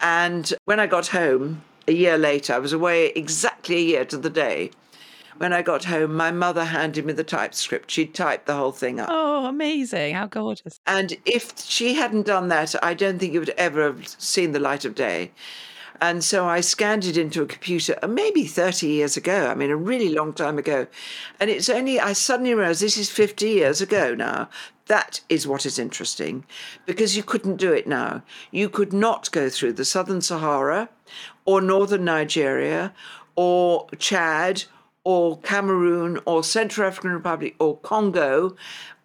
and 0.00 0.52
when 0.64 0.80
I 0.80 0.86
got 0.86 1.08
home 1.08 1.62
a 1.86 1.92
year 1.92 2.16
later, 2.16 2.54
I 2.54 2.58
was 2.58 2.72
away 2.72 3.08
exactly 3.08 3.76
a 3.76 3.80
year 3.80 4.04
to 4.06 4.16
the 4.16 4.30
day 4.30 4.70
when 5.38 5.52
I 5.52 5.62
got 5.62 5.84
home, 5.84 6.14
my 6.14 6.30
mother 6.30 6.64
handed 6.64 7.04
me 7.04 7.12
the 7.12 7.24
typescript. 7.24 7.90
She'd 7.90 8.14
typed 8.14 8.46
the 8.46 8.54
whole 8.54 8.72
thing 8.72 9.00
up. 9.00 9.08
Oh, 9.10 9.46
amazing. 9.46 10.14
How 10.14 10.26
gorgeous. 10.26 10.80
And 10.86 11.16
if 11.24 11.58
she 11.58 11.94
hadn't 11.94 12.26
done 12.26 12.48
that, 12.48 12.74
I 12.82 12.94
don't 12.94 13.18
think 13.18 13.34
it 13.34 13.38
would 13.38 13.50
ever 13.50 13.82
have 13.84 14.08
seen 14.08 14.52
the 14.52 14.60
light 14.60 14.84
of 14.84 14.94
day. 14.94 15.32
And 16.00 16.24
so 16.24 16.46
I 16.46 16.60
scanned 16.60 17.04
it 17.04 17.16
into 17.16 17.42
a 17.42 17.46
computer 17.46 17.98
uh, 18.02 18.08
maybe 18.08 18.44
30 18.44 18.86
years 18.86 19.16
ago. 19.16 19.46
I 19.46 19.54
mean, 19.54 19.70
a 19.70 19.76
really 19.76 20.08
long 20.08 20.32
time 20.32 20.58
ago. 20.58 20.86
And 21.40 21.50
it's 21.50 21.68
only, 21.68 22.00
I 22.00 22.12
suddenly 22.12 22.54
realized 22.54 22.82
this 22.82 22.96
is 22.96 23.10
50 23.10 23.48
years 23.48 23.80
ago 23.80 24.14
now. 24.14 24.48
That 24.86 25.20
is 25.28 25.46
what 25.46 25.64
is 25.64 25.78
interesting 25.78 26.44
because 26.84 27.16
you 27.16 27.22
couldn't 27.22 27.56
do 27.56 27.72
it 27.72 27.86
now. 27.86 28.22
You 28.50 28.68
could 28.68 28.92
not 28.92 29.30
go 29.30 29.48
through 29.48 29.74
the 29.74 29.84
southern 29.84 30.20
Sahara 30.20 30.90
or 31.46 31.60
northern 31.60 32.04
Nigeria 32.04 32.92
or 33.34 33.86
Chad 33.98 34.64
or 35.04 35.38
Cameroon 35.40 36.18
or 36.24 36.42
Central 36.42 36.88
African 36.88 37.10
Republic 37.10 37.54
or 37.58 37.76
Congo, 37.78 38.56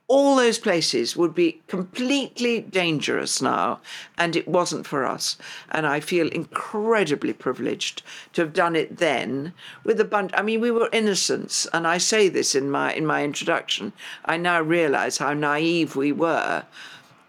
all 0.09 0.35
those 0.35 0.57
places 0.57 1.15
would 1.15 1.35
be 1.35 1.62
completely 1.67 2.62
dangerous 2.62 3.43
now, 3.43 3.79
and 4.17 4.35
it 4.35 4.47
wasn't 4.47 4.88
for 4.88 5.05
us. 5.05 5.38
And 5.69 5.85
I 5.85 5.99
feel 5.99 6.27
incredibly 6.29 7.31
privileged 7.31 8.01
to 8.33 8.41
have 8.41 8.51
done 8.51 8.75
it 8.75 8.97
then 8.97 9.53
with 9.83 10.01
a 10.01 10.05
bunch. 10.05 10.31
I 10.33 10.41
mean, 10.41 10.62
we 10.62 10.71
were 10.71 10.89
innocents, 10.91 11.67
and 11.73 11.85
I 11.85 11.99
say 11.99 12.27
this 12.27 12.55
in 12.55 12.71
my 12.71 12.91
in 12.91 13.05
my 13.05 13.23
introduction. 13.23 13.93
I 14.25 14.38
now 14.38 14.62
realise 14.62 15.19
how 15.19 15.33
naive 15.33 15.95
we 15.95 16.12
were, 16.12 16.65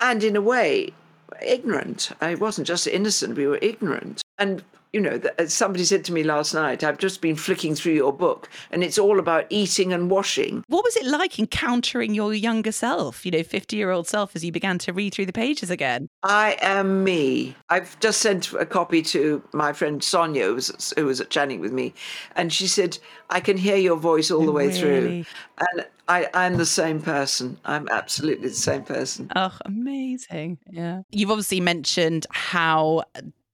and 0.01 0.25
in 0.25 0.35
a 0.35 0.41
way, 0.41 0.95
ignorant. 1.43 2.11
I 2.19 2.35
wasn't 2.35 2.67
just 2.67 2.87
innocent; 2.87 3.37
we 3.37 3.47
were 3.47 3.59
ignorant. 3.61 4.23
And 4.39 4.65
you 4.93 5.01
know, 5.01 5.21
uh, 5.39 5.47
somebody 5.47 5.85
said 5.85 6.05
to 6.05 6.13
me 6.13 6.25
last 6.25 6.53
night, 6.53 6.83
I've 6.83 6.99
just 6.99 7.21
been 7.21 7.37
flicking 7.37 7.75
through 7.75 7.93
your 7.93 8.13
book 8.13 8.49
and 8.71 8.83
it's 8.83 8.99
all 8.99 9.19
about 9.19 9.47
eating 9.49 9.93
and 9.93 10.11
washing. 10.11 10.65
What 10.67 10.85
was 10.85 10.97
it 10.97 11.07
like 11.07 11.39
encountering 11.39 12.15
your 12.15 12.35
younger 12.35 12.73
self, 12.73 13.25
you 13.25 13.31
know, 13.31 13.43
50 13.43 13.77
year 13.77 13.91
old 13.91 14.09
self 14.09 14.35
as 14.35 14.45
you 14.45 14.51
began 14.51 14.79
to 14.79 14.93
read 14.93 15.15
through 15.15 15.27
the 15.27 15.33
pages 15.33 15.71
again? 15.71 16.09
I 16.23 16.57
am 16.61 17.05
me. 17.05 17.55
I've 17.69 17.99
just 18.01 18.21
sent 18.21 18.53
a 18.55 18.67
copy 18.67 19.03
to 19.03 19.43
my 19.53 19.73
friend 19.73 20.03
Sonia, 20.03 20.47
who 20.47 20.55
was, 20.57 20.93
who 20.97 21.07
was 21.07 21.23
chatting 21.31 21.61
with 21.61 21.73
me, 21.73 21.95
and 22.35 22.53
she 22.53 22.67
said, 22.67 22.99
I 23.29 23.41
can 23.41 23.57
hear 23.57 23.77
your 23.77 23.97
voice 23.97 24.31
all 24.31 24.45
the 24.45 24.53
way 24.53 24.69
really? 24.69 24.79
through. 24.79 25.25
And 25.61 25.87
I, 26.09 26.29
I'm 26.35 26.57
the 26.57 26.67
same 26.67 27.01
person. 27.01 27.59
I'm 27.65 27.89
absolutely 27.89 28.49
the 28.49 28.55
same 28.55 28.83
person. 28.83 29.31
Oh, 29.37 29.57
amazing. 29.65 30.59
Yeah. 30.69 31.03
You've 31.11 31.31
obviously 31.31 31.61
mentioned 31.61 32.27
how 32.31 33.05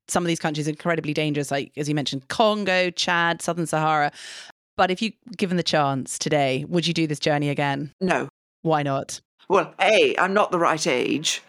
some 0.09 0.23
of 0.23 0.29
these 0.29 0.38
countries 0.38 0.66
are 0.66 0.71
incredibly 0.71 1.14
dangerous, 1.14 1.51
like 1.51 1.73
as 1.77 1.88
you 1.88 1.95
mentioned, 1.95 2.29
Congo, 2.29 2.90
Chad, 2.90 3.42
Southern 3.42 3.66
Sahara. 3.66 4.12
But 4.77 4.90
if 4.90 5.01
you 5.01 5.12
given 5.37 5.57
the 5.57 5.62
chance 5.62 6.19
today, 6.19 6.64
would 6.69 6.87
you 6.87 6.95
do 6.95 7.07
this 7.07 7.19
journey 7.19 7.49
again? 7.49 7.92
No. 8.01 8.29
Why 8.62 8.83
not? 8.83 9.21
Well, 9.48 9.74
A, 9.80 10.16
I'm 10.18 10.35
not 10.35 10.50
the 10.50 10.59
right 10.59 10.87
age. 10.87 11.42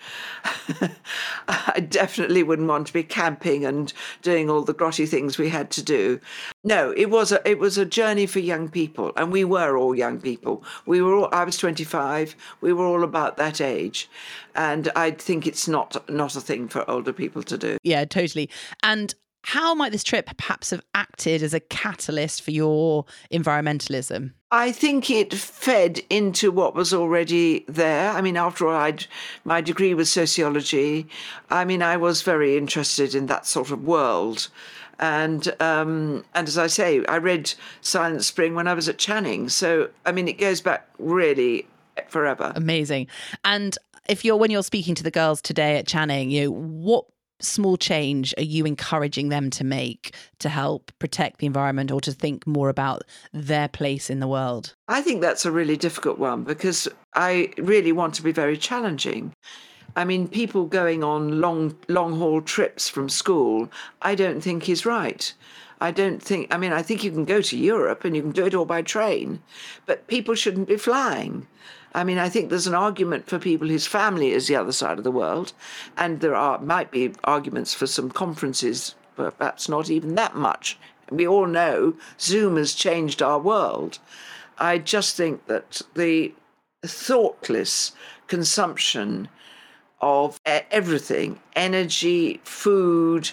I 1.48 1.80
definitely 1.80 2.44
wouldn't 2.44 2.68
want 2.68 2.88
to 2.88 2.94
be 2.94 3.04
camping 3.04 3.66
and 3.66 3.92
doing 4.22 4.50
all 4.50 4.62
the 4.62 4.74
grotty 4.74 5.08
things 5.08 5.38
we 5.38 5.50
had 5.50 5.72
to 5.72 5.84
do. 5.84 6.20
No, 6.64 6.92
it 6.92 7.10
was 7.10 7.32
a 7.32 7.48
it 7.48 7.60
was 7.60 7.78
a 7.78 7.86
journey 7.86 8.28
for 8.28 8.40
young 8.40 8.70
people, 8.70 9.12
and 9.18 9.32
we 9.32 9.44
were 9.44 9.78
all 9.78 9.96
young 9.96 10.22
people. 10.22 10.64
We 10.86 11.02
were 11.02 11.16
all. 11.16 11.30
I 11.32 11.44
was 11.44 11.58
25. 11.58 12.36
We 12.62 12.72
were 12.72 12.86
all 12.86 13.04
about 13.04 13.38
that 13.38 13.62
age, 13.62 14.10
and 14.56 14.90
I 14.96 15.12
think 15.12 15.48
it's 15.48 15.68
not 15.68 16.08
not 16.10 16.36
a 16.36 16.42
thing 16.42 16.68
for 16.68 16.90
older 16.90 17.14
people 17.14 17.44
to 17.44 17.58
do. 17.58 17.78
Yeah, 17.84 18.06
totally. 18.06 18.50
And 18.84 19.16
how 19.48 19.74
might 19.74 19.94
this 19.94 20.04
trip 20.04 20.30
perhaps 20.38 20.72
have 20.72 20.82
acted 20.94 21.42
as 21.42 21.54
a 21.54 21.62
catalyst 21.62 22.42
for 22.42 22.52
your 22.52 23.06
environmentalism? 23.32 24.34
I 24.52 24.74
think 24.74 25.10
it 25.10 25.34
fed 25.34 26.02
into 26.10 26.52
what 26.52 26.76
was 26.76 26.94
already 26.94 27.64
there. 27.70 28.12
I 28.12 28.20
mean, 28.20 28.36
after 28.36 28.68
all, 28.68 28.76
I'd, 28.76 29.08
my 29.46 29.62
degree 29.62 29.94
was 29.94 30.10
sociology. 30.10 31.08
I 31.50 31.64
mean, 31.64 31.82
I 31.82 31.96
was 31.96 32.24
very 32.24 32.58
interested 32.58 33.16
in 33.16 33.28
that 33.28 33.46
sort 33.46 33.72
of 33.72 33.86
world. 33.86 34.50
And 35.00 35.48
um, 35.62 36.26
and 36.36 36.46
as 36.50 36.58
I 36.58 36.68
say, 36.68 37.06
I 37.06 37.18
read 37.18 37.54
Silent 37.80 38.26
Spring 38.26 38.54
when 38.54 38.68
I 38.68 38.74
was 38.74 38.90
at 38.90 38.98
Channing. 38.98 39.48
So 39.48 39.90
I 40.06 40.12
mean, 40.12 40.28
it 40.28 40.40
goes 40.40 40.60
back 40.60 40.90
really 41.00 41.66
forever. 42.10 42.52
Amazing. 42.54 43.08
And 43.46 43.78
if 44.10 44.26
you're 44.26 44.36
when 44.36 44.52
you're 44.52 44.62
speaking 44.64 44.96
to 44.96 45.04
the 45.04 45.12
girls 45.12 45.42
today 45.42 45.78
at 45.78 45.88
Channing, 45.88 46.32
you 46.32 46.46
know, 46.46 46.52
what 46.52 47.06
small 47.40 47.78
change 47.78 48.34
are 48.38 48.44
you 48.44 48.66
encouraging 48.66 49.30
them 49.30 49.50
to 49.52 49.64
make 49.64 50.16
to 50.40 50.50
help 50.50 50.92
protect 51.00 51.40
the 51.40 51.46
environment 51.46 51.92
or 51.92 52.02
to 52.02 52.12
think 52.12 52.48
more 52.48 52.70
about 52.70 53.04
their 53.34 53.68
place 53.68 54.10
in 54.10 54.20
the 54.20 54.28
world? 54.28 54.76
I 54.88 55.02
think 55.02 55.22
that's 55.22 55.46
a 55.46 55.52
really 55.52 55.78
difficult 55.78 56.18
one 56.18 56.44
because 56.44 56.88
I 57.14 57.52
really 57.58 57.92
want 57.92 58.16
to 58.16 58.24
be 58.24 58.32
very 58.32 58.58
challenging. 58.58 59.34
I 59.96 60.06
mean, 60.06 60.28
people 60.28 60.66
going 60.66 61.04
on 61.04 61.42
long 61.42 61.76
long 61.88 62.18
haul 62.18 62.42
trips 62.42 62.88
from 62.88 63.10
school, 63.10 63.70
I 64.02 64.16
don't 64.16 64.42
think 64.42 64.70
is 64.70 64.86
right. 64.86 65.34
I 65.80 65.92
don't 65.92 66.22
think, 66.22 66.54
I 66.54 66.58
mean, 66.58 66.74
I 66.74 66.82
think 66.82 67.04
you 67.04 67.12
can 67.12 67.26
go 67.26 67.42
to 67.42 67.58
Europe 67.58 68.04
and 68.04 68.16
you 68.16 68.24
can 68.24 68.32
do 68.32 68.46
it 68.46 68.56
all 68.56 68.66
by 68.66 68.82
train, 68.82 69.42
but 69.86 70.08
people 70.08 70.34
shouldn't 70.34 70.68
be 70.68 70.78
flying. 70.78 71.48
I 71.98 72.04
mean, 72.04 72.20
I 72.20 72.30
think 72.30 72.52
there's 72.52 72.68
an 72.68 72.76
argument 72.76 73.28
for 73.28 73.40
people 73.40 73.68
whose 73.68 73.88
family 73.88 74.32
is 74.32 74.46
the 74.46 74.56
other 74.56 74.72
side 74.72 75.00
of 75.00 75.04
the 75.04 75.10
world, 75.10 75.54
and 75.98 76.22
there 76.22 76.36
are 76.36 76.60
might 76.60 76.92
be 76.92 77.14
arguments 77.24 77.74
for 77.74 77.88
some 77.88 78.12
conferences, 78.12 78.94
but 79.16 79.36
perhaps 79.40 79.68
not 79.68 79.90
even 79.90 80.14
that 80.14 80.36
much. 80.36 80.78
We 81.10 81.28
all 81.28 81.48
know 81.48 81.96
Zoom 82.20 82.58
has 82.58 82.76
changed 82.76 83.24
our 83.24 83.40
world. 83.40 83.98
I 84.60 84.78
just 84.78 85.18
think 85.18 85.48
that 85.48 85.82
the 85.96 86.36
thoughtless 86.86 87.94
consumption 88.28 89.30
of 90.00 90.40
everything 90.46 91.40
energy, 91.56 92.42
food, 92.44 93.32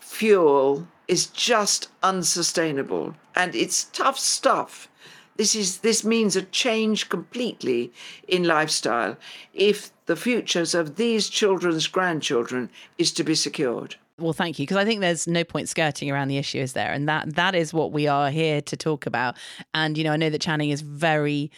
fuel 0.00 0.88
is 1.06 1.26
just 1.26 1.86
unsustainable. 2.02 3.14
And 3.36 3.54
it's 3.54 3.84
tough 3.84 4.18
stuff. 4.18 4.88
This 5.36 5.54
is 5.54 5.78
this 5.78 6.04
means 6.04 6.36
a 6.36 6.42
change 6.42 7.08
completely 7.08 7.92
in 8.28 8.44
lifestyle 8.44 9.16
if 9.54 9.90
the 10.06 10.16
futures 10.16 10.74
of 10.74 10.96
these 10.96 11.28
children's 11.28 11.86
grandchildren 11.86 12.70
is 12.98 13.12
to 13.12 13.24
be 13.24 13.34
secured. 13.34 13.96
Well, 14.18 14.34
thank 14.34 14.58
you, 14.58 14.64
because 14.64 14.76
I 14.76 14.84
think 14.84 15.00
there's 15.00 15.26
no 15.26 15.42
point 15.42 15.68
skirting 15.68 16.10
around 16.10 16.28
the 16.28 16.38
issue, 16.38 16.58
is 16.58 16.74
there? 16.74 16.92
And 16.92 17.08
that 17.08 17.34
that 17.34 17.54
is 17.54 17.72
what 17.72 17.92
we 17.92 18.06
are 18.06 18.30
here 18.30 18.60
to 18.60 18.76
talk 18.76 19.06
about. 19.06 19.36
And 19.74 19.96
you 19.96 20.04
know, 20.04 20.12
I 20.12 20.16
know 20.16 20.30
that 20.30 20.40
Channing 20.40 20.70
is 20.70 20.82
very 20.82 21.50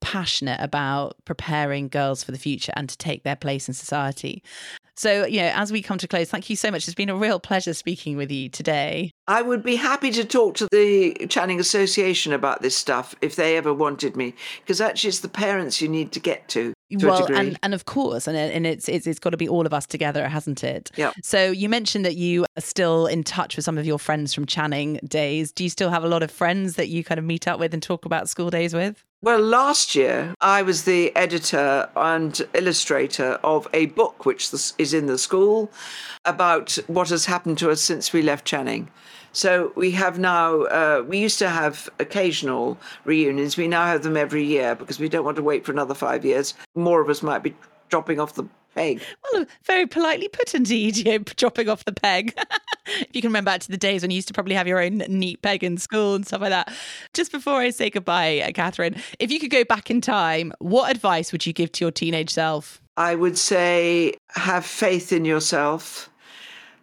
passionate 0.00 0.60
about 0.60 1.16
preparing 1.24 1.88
girls 1.88 2.22
for 2.22 2.30
the 2.30 2.38
future 2.38 2.72
and 2.76 2.88
to 2.88 2.98
take 2.98 3.22
their 3.22 3.36
place 3.36 3.68
in 3.68 3.74
society. 3.74 4.42
So, 4.96 5.26
you 5.26 5.40
know, 5.40 5.52
as 5.54 5.72
we 5.72 5.82
come 5.82 5.98
to 5.98 6.08
close, 6.08 6.30
thank 6.30 6.48
you 6.48 6.56
so 6.56 6.70
much. 6.70 6.86
It's 6.86 6.94
been 6.94 7.10
a 7.10 7.16
real 7.16 7.40
pleasure 7.40 7.74
speaking 7.74 8.16
with 8.16 8.30
you 8.30 8.48
today. 8.48 9.10
I 9.26 9.42
would 9.42 9.62
be 9.62 9.76
happy 9.76 10.10
to 10.12 10.24
talk 10.24 10.54
to 10.56 10.68
the 10.70 11.26
Channing 11.28 11.58
Association 11.58 12.32
about 12.32 12.62
this 12.62 12.76
stuff 12.76 13.14
if 13.20 13.36
they 13.36 13.56
ever 13.56 13.72
wanted 13.72 14.16
me, 14.16 14.34
because 14.60 14.80
actually 14.80 15.08
it's 15.08 15.20
the 15.20 15.28
parents 15.28 15.80
you 15.80 15.88
need 15.88 16.12
to 16.12 16.20
get 16.20 16.46
to. 16.50 16.72
to 16.98 17.06
well, 17.06 17.26
and, 17.34 17.58
and 17.62 17.74
of 17.74 17.86
course, 17.86 18.28
and 18.28 18.36
and 18.36 18.66
it's, 18.66 18.88
it's 18.88 19.06
it's 19.06 19.18
got 19.18 19.30
to 19.30 19.36
be 19.36 19.48
all 19.48 19.66
of 19.66 19.72
us 19.72 19.86
together, 19.86 20.28
hasn't 20.28 20.62
it? 20.62 20.90
Yeah. 20.96 21.12
So 21.22 21.50
you 21.50 21.68
mentioned 21.68 22.04
that 22.04 22.16
you 22.16 22.44
are 22.56 22.60
still 22.60 23.06
in 23.06 23.24
touch 23.24 23.56
with 23.56 23.64
some 23.64 23.78
of 23.78 23.86
your 23.86 23.98
friends 23.98 24.34
from 24.34 24.46
Channing 24.46 25.00
days. 25.08 25.50
Do 25.50 25.64
you 25.64 25.70
still 25.70 25.90
have 25.90 26.04
a 26.04 26.08
lot 26.08 26.22
of 26.22 26.30
friends 26.30 26.76
that 26.76 26.88
you 26.88 27.02
kind 27.02 27.18
of 27.18 27.24
meet 27.24 27.48
up 27.48 27.58
with 27.58 27.72
and 27.72 27.82
talk 27.82 28.04
about 28.04 28.28
school 28.28 28.50
days 28.50 28.74
with? 28.74 29.04
Well, 29.24 29.40
last 29.40 29.94
year 29.94 30.34
I 30.42 30.60
was 30.60 30.84
the 30.84 31.10
editor 31.16 31.88
and 31.96 32.38
illustrator 32.52 33.40
of 33.42 33.66
a 33.72 33.86
book 33.86 34.26
which 34.26 34.52
is 34.52 34.92
in 34.92 35.06
the 35.06 35.16
school 35.16 35.72
about 36.26 36.76
what 36.88 37.08
has 37.08 37.24
happened 37.24 37.56
to 37.60 37.70
us 37.70 37.80
since 37.80 38.12
we 38.12 38.20
left 38.20 38.44
Channing. 38.44 38.90
So 39.32 39.72
we 39.76 39.92
have 39.92 40.18
now, 40.18 40.64
uh, 40.64 41.04
we 41.08 41.16
used 41.16 41.38
to 41.38 41.48
have 41.48 41.88
occasional 41.98 42.76
reunions. 43.06 43.56
We 43.56 43.66
now 43.66 43.86
have 43.86 44.02
them 44.02 44.18
every 44.18 44.44
year 44.44 44.74
because 44.74 45.00
we 45.00 45.08
don't 45.08 45.24
want 45.24 45.38
to 45.38 45.42
wait 45.42 45.64
for 45.64 45.72
another 45.72 45.94
five 45.94 46.22
years. 46.26 46.52
More 46.74 47.00
of 47.00 47.08
us 47.08 47.22
might 47.22 47.42
be 47.42 47.56
dropping 47.88 48.20
off 48.20 48.34
the 48.34 48.44
peg. 48.74 49.02
Well, 49.32 49.46
very 49.64 49.86
politely 49.86 50.28
put 50.28 50.54
indeed, 50.54 50.96
you 50.96 51.04
know, 51.04 51.18
dropping 51.18 51.68
off 51.68 51.84
the 51.84 51.92
peg. 51.92 52.34
if 52.86 53.08
you 53.12 53.22
can 53.22 53.30
remember 53.30 53.50
back 53.50 53.60
to 53.60 53.70
the 53.70 53.76
days 53.76 54.02
when 54.02 54.10
you 54.10 54.16
used 54.16 54.28
to 54.28 54.34
probably 54.34 54.54
have 54.54 54.66
your 54.66 54.80
own 54.80 54.98
neat 55.08 55.42
peg 55.42 55.62
in 55.62 55.76
school 55.78 56.14
and 56.14 56.26
stuff 56.26 56.40
like 56.40 56.50
that. 56.50 56.72
Just 57.12 57.32
before 57.32 57.60
I 57.60 57.70
say 57.70 57.90
goodbye, 57.90 58.40
uh, 58.40 58.52
Catherine, 58.52 58.96
if 59.18 59.30
you 59.30 59.38
could 59.38 59.50
go 59.50 59.64
back 59.64 59.90
in 59.90 60.00
time, 60.00 60.52
what 60.58 60.90
advice 60.90 61.32
would 61.32 61.46
you 61.46 61.52
give 61.52 61.72
to 61.72 61.84
your 61.84 61.92
teenage 61.92 62.30
self? 62.30 62.80
I 62.96 63.14
would 63.14 63.36
say 63.36 64.14
have 64.30 64.64
faith 64.64 65.12
in 65.12 65.24
yourself, 65.24 66.10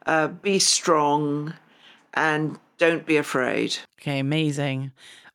uh, 0.06 0.28
be 0.28 0.60
strong, 0.60 1.54
and 2.14 2.60
don't 2.78 3.06
be 3.06 3.18
afraid. 3.18 3.78
Okay, 4.00 4.20
amazing. 4.20 4.92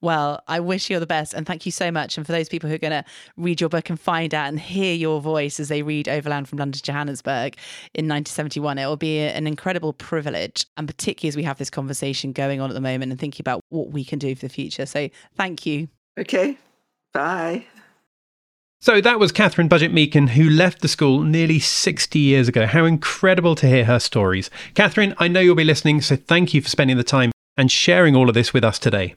Well, 0.06 0.40
I 0.46 0.60
wish 0.60 0.88
you 0.88 0.94
all 0.94 1.00
the 1.00 1.06
best 1.06 1.34
and 1.34 1.44
thank 1.44 1.66
you 1.66 1.72
so 1.72 1.90
much. 1.90 2.16
And 2.16 2.24
for 2.24 2.30
those 2.30 2.48
people 2.48 2.68
who 2.68 2.76
are 2.76 2.78
going 2.78 2.92
to 2.92 3.04
read 3.36 3.60
your 3.60 3.68
book 3.68 3.90
and 3.90 3.98
find 3.98 4.32
out 4.32 4.46
and 4.46 4.60
hear 4.60 4.94
your 4.94 5.20
voice 5.20 5.58
as 5.58 5.66
they 5.66 5.82
read 5.82 6.08
Overland 6.08 6.48
from 6.48 6.60
London 6.60 6.78
to 6.78 6.82
Johannesburg 6.84 7.56
in 7.92 8.04
1971, 8.04 8.78
it 8.78 8.86
will 8.86 8.96
be 8.96 9.18
an 9.18 9.48
incredible 9.48 9.92
privilege. 9.92 10.64
And 10.76 10.86
particularly 10.86 11.30
as 11.30 11.36
we 11.36 11.42
have 11.42 11.58
this 11.58 11.70
conversation 11.70 12.30
going 12.30 12.60
on 12.60 12.70
at 12.70 12.74
the 12.74 12.80
moment 12.80 13.10
and 13.10 13.20
thinking 13.20 13.42
about 13.42 13.62
what 13.70 13.90
we 13.90 14.04
can 14.04 14.20
do 14.20 14.32
for 14.36 14.42
the 14.42 14.48
future. 14.48 14.86
So 14.86 15.08
thank 15.34 15.66
you. 15.66 15.88
Okay. 16.16 16.56
Bye. 17.12 17.64
So 18.80 19.00
that 19.00 19.18
was 19.18 19.32
Catherine 19.32 19.68
Budgett 19.68 19.92
Meakin, 19.92 20.28
who 20.28 20.48
left 20.48 20.82
the 20.82 20.88
school 20.88 21.22
nearly 21.24 21.58
60 21.58 22.16
years 22.16 22.46
ago. 22.46 22.64
How 22.66 22.84
incredible 22.84 23.56
to 23.56 23.66
hear 23.66 23.86
her 23.86 23.98
stories. 23.98 24.50
Catherine, 24.74 25.16
I 25.18 25.26
know 25.26 25.40
you'll 25.40 25.56
be 25.56 25.64
listening, 25.64 26.00
so 26.00 26.14
thank 26.14 26.54
you 26.54 26.62
for 26.62 26.68
spending 26.68 26.96
the 26.96 27.02
time 27.02 27.32
and 27.56 27.72
sharing 27.72 28.14
all 28.14 28.28
of 28.28 28.36
this 28.36 28.52
with 28.52 28.62
us 28.62 28.78
today. 28.78 29.16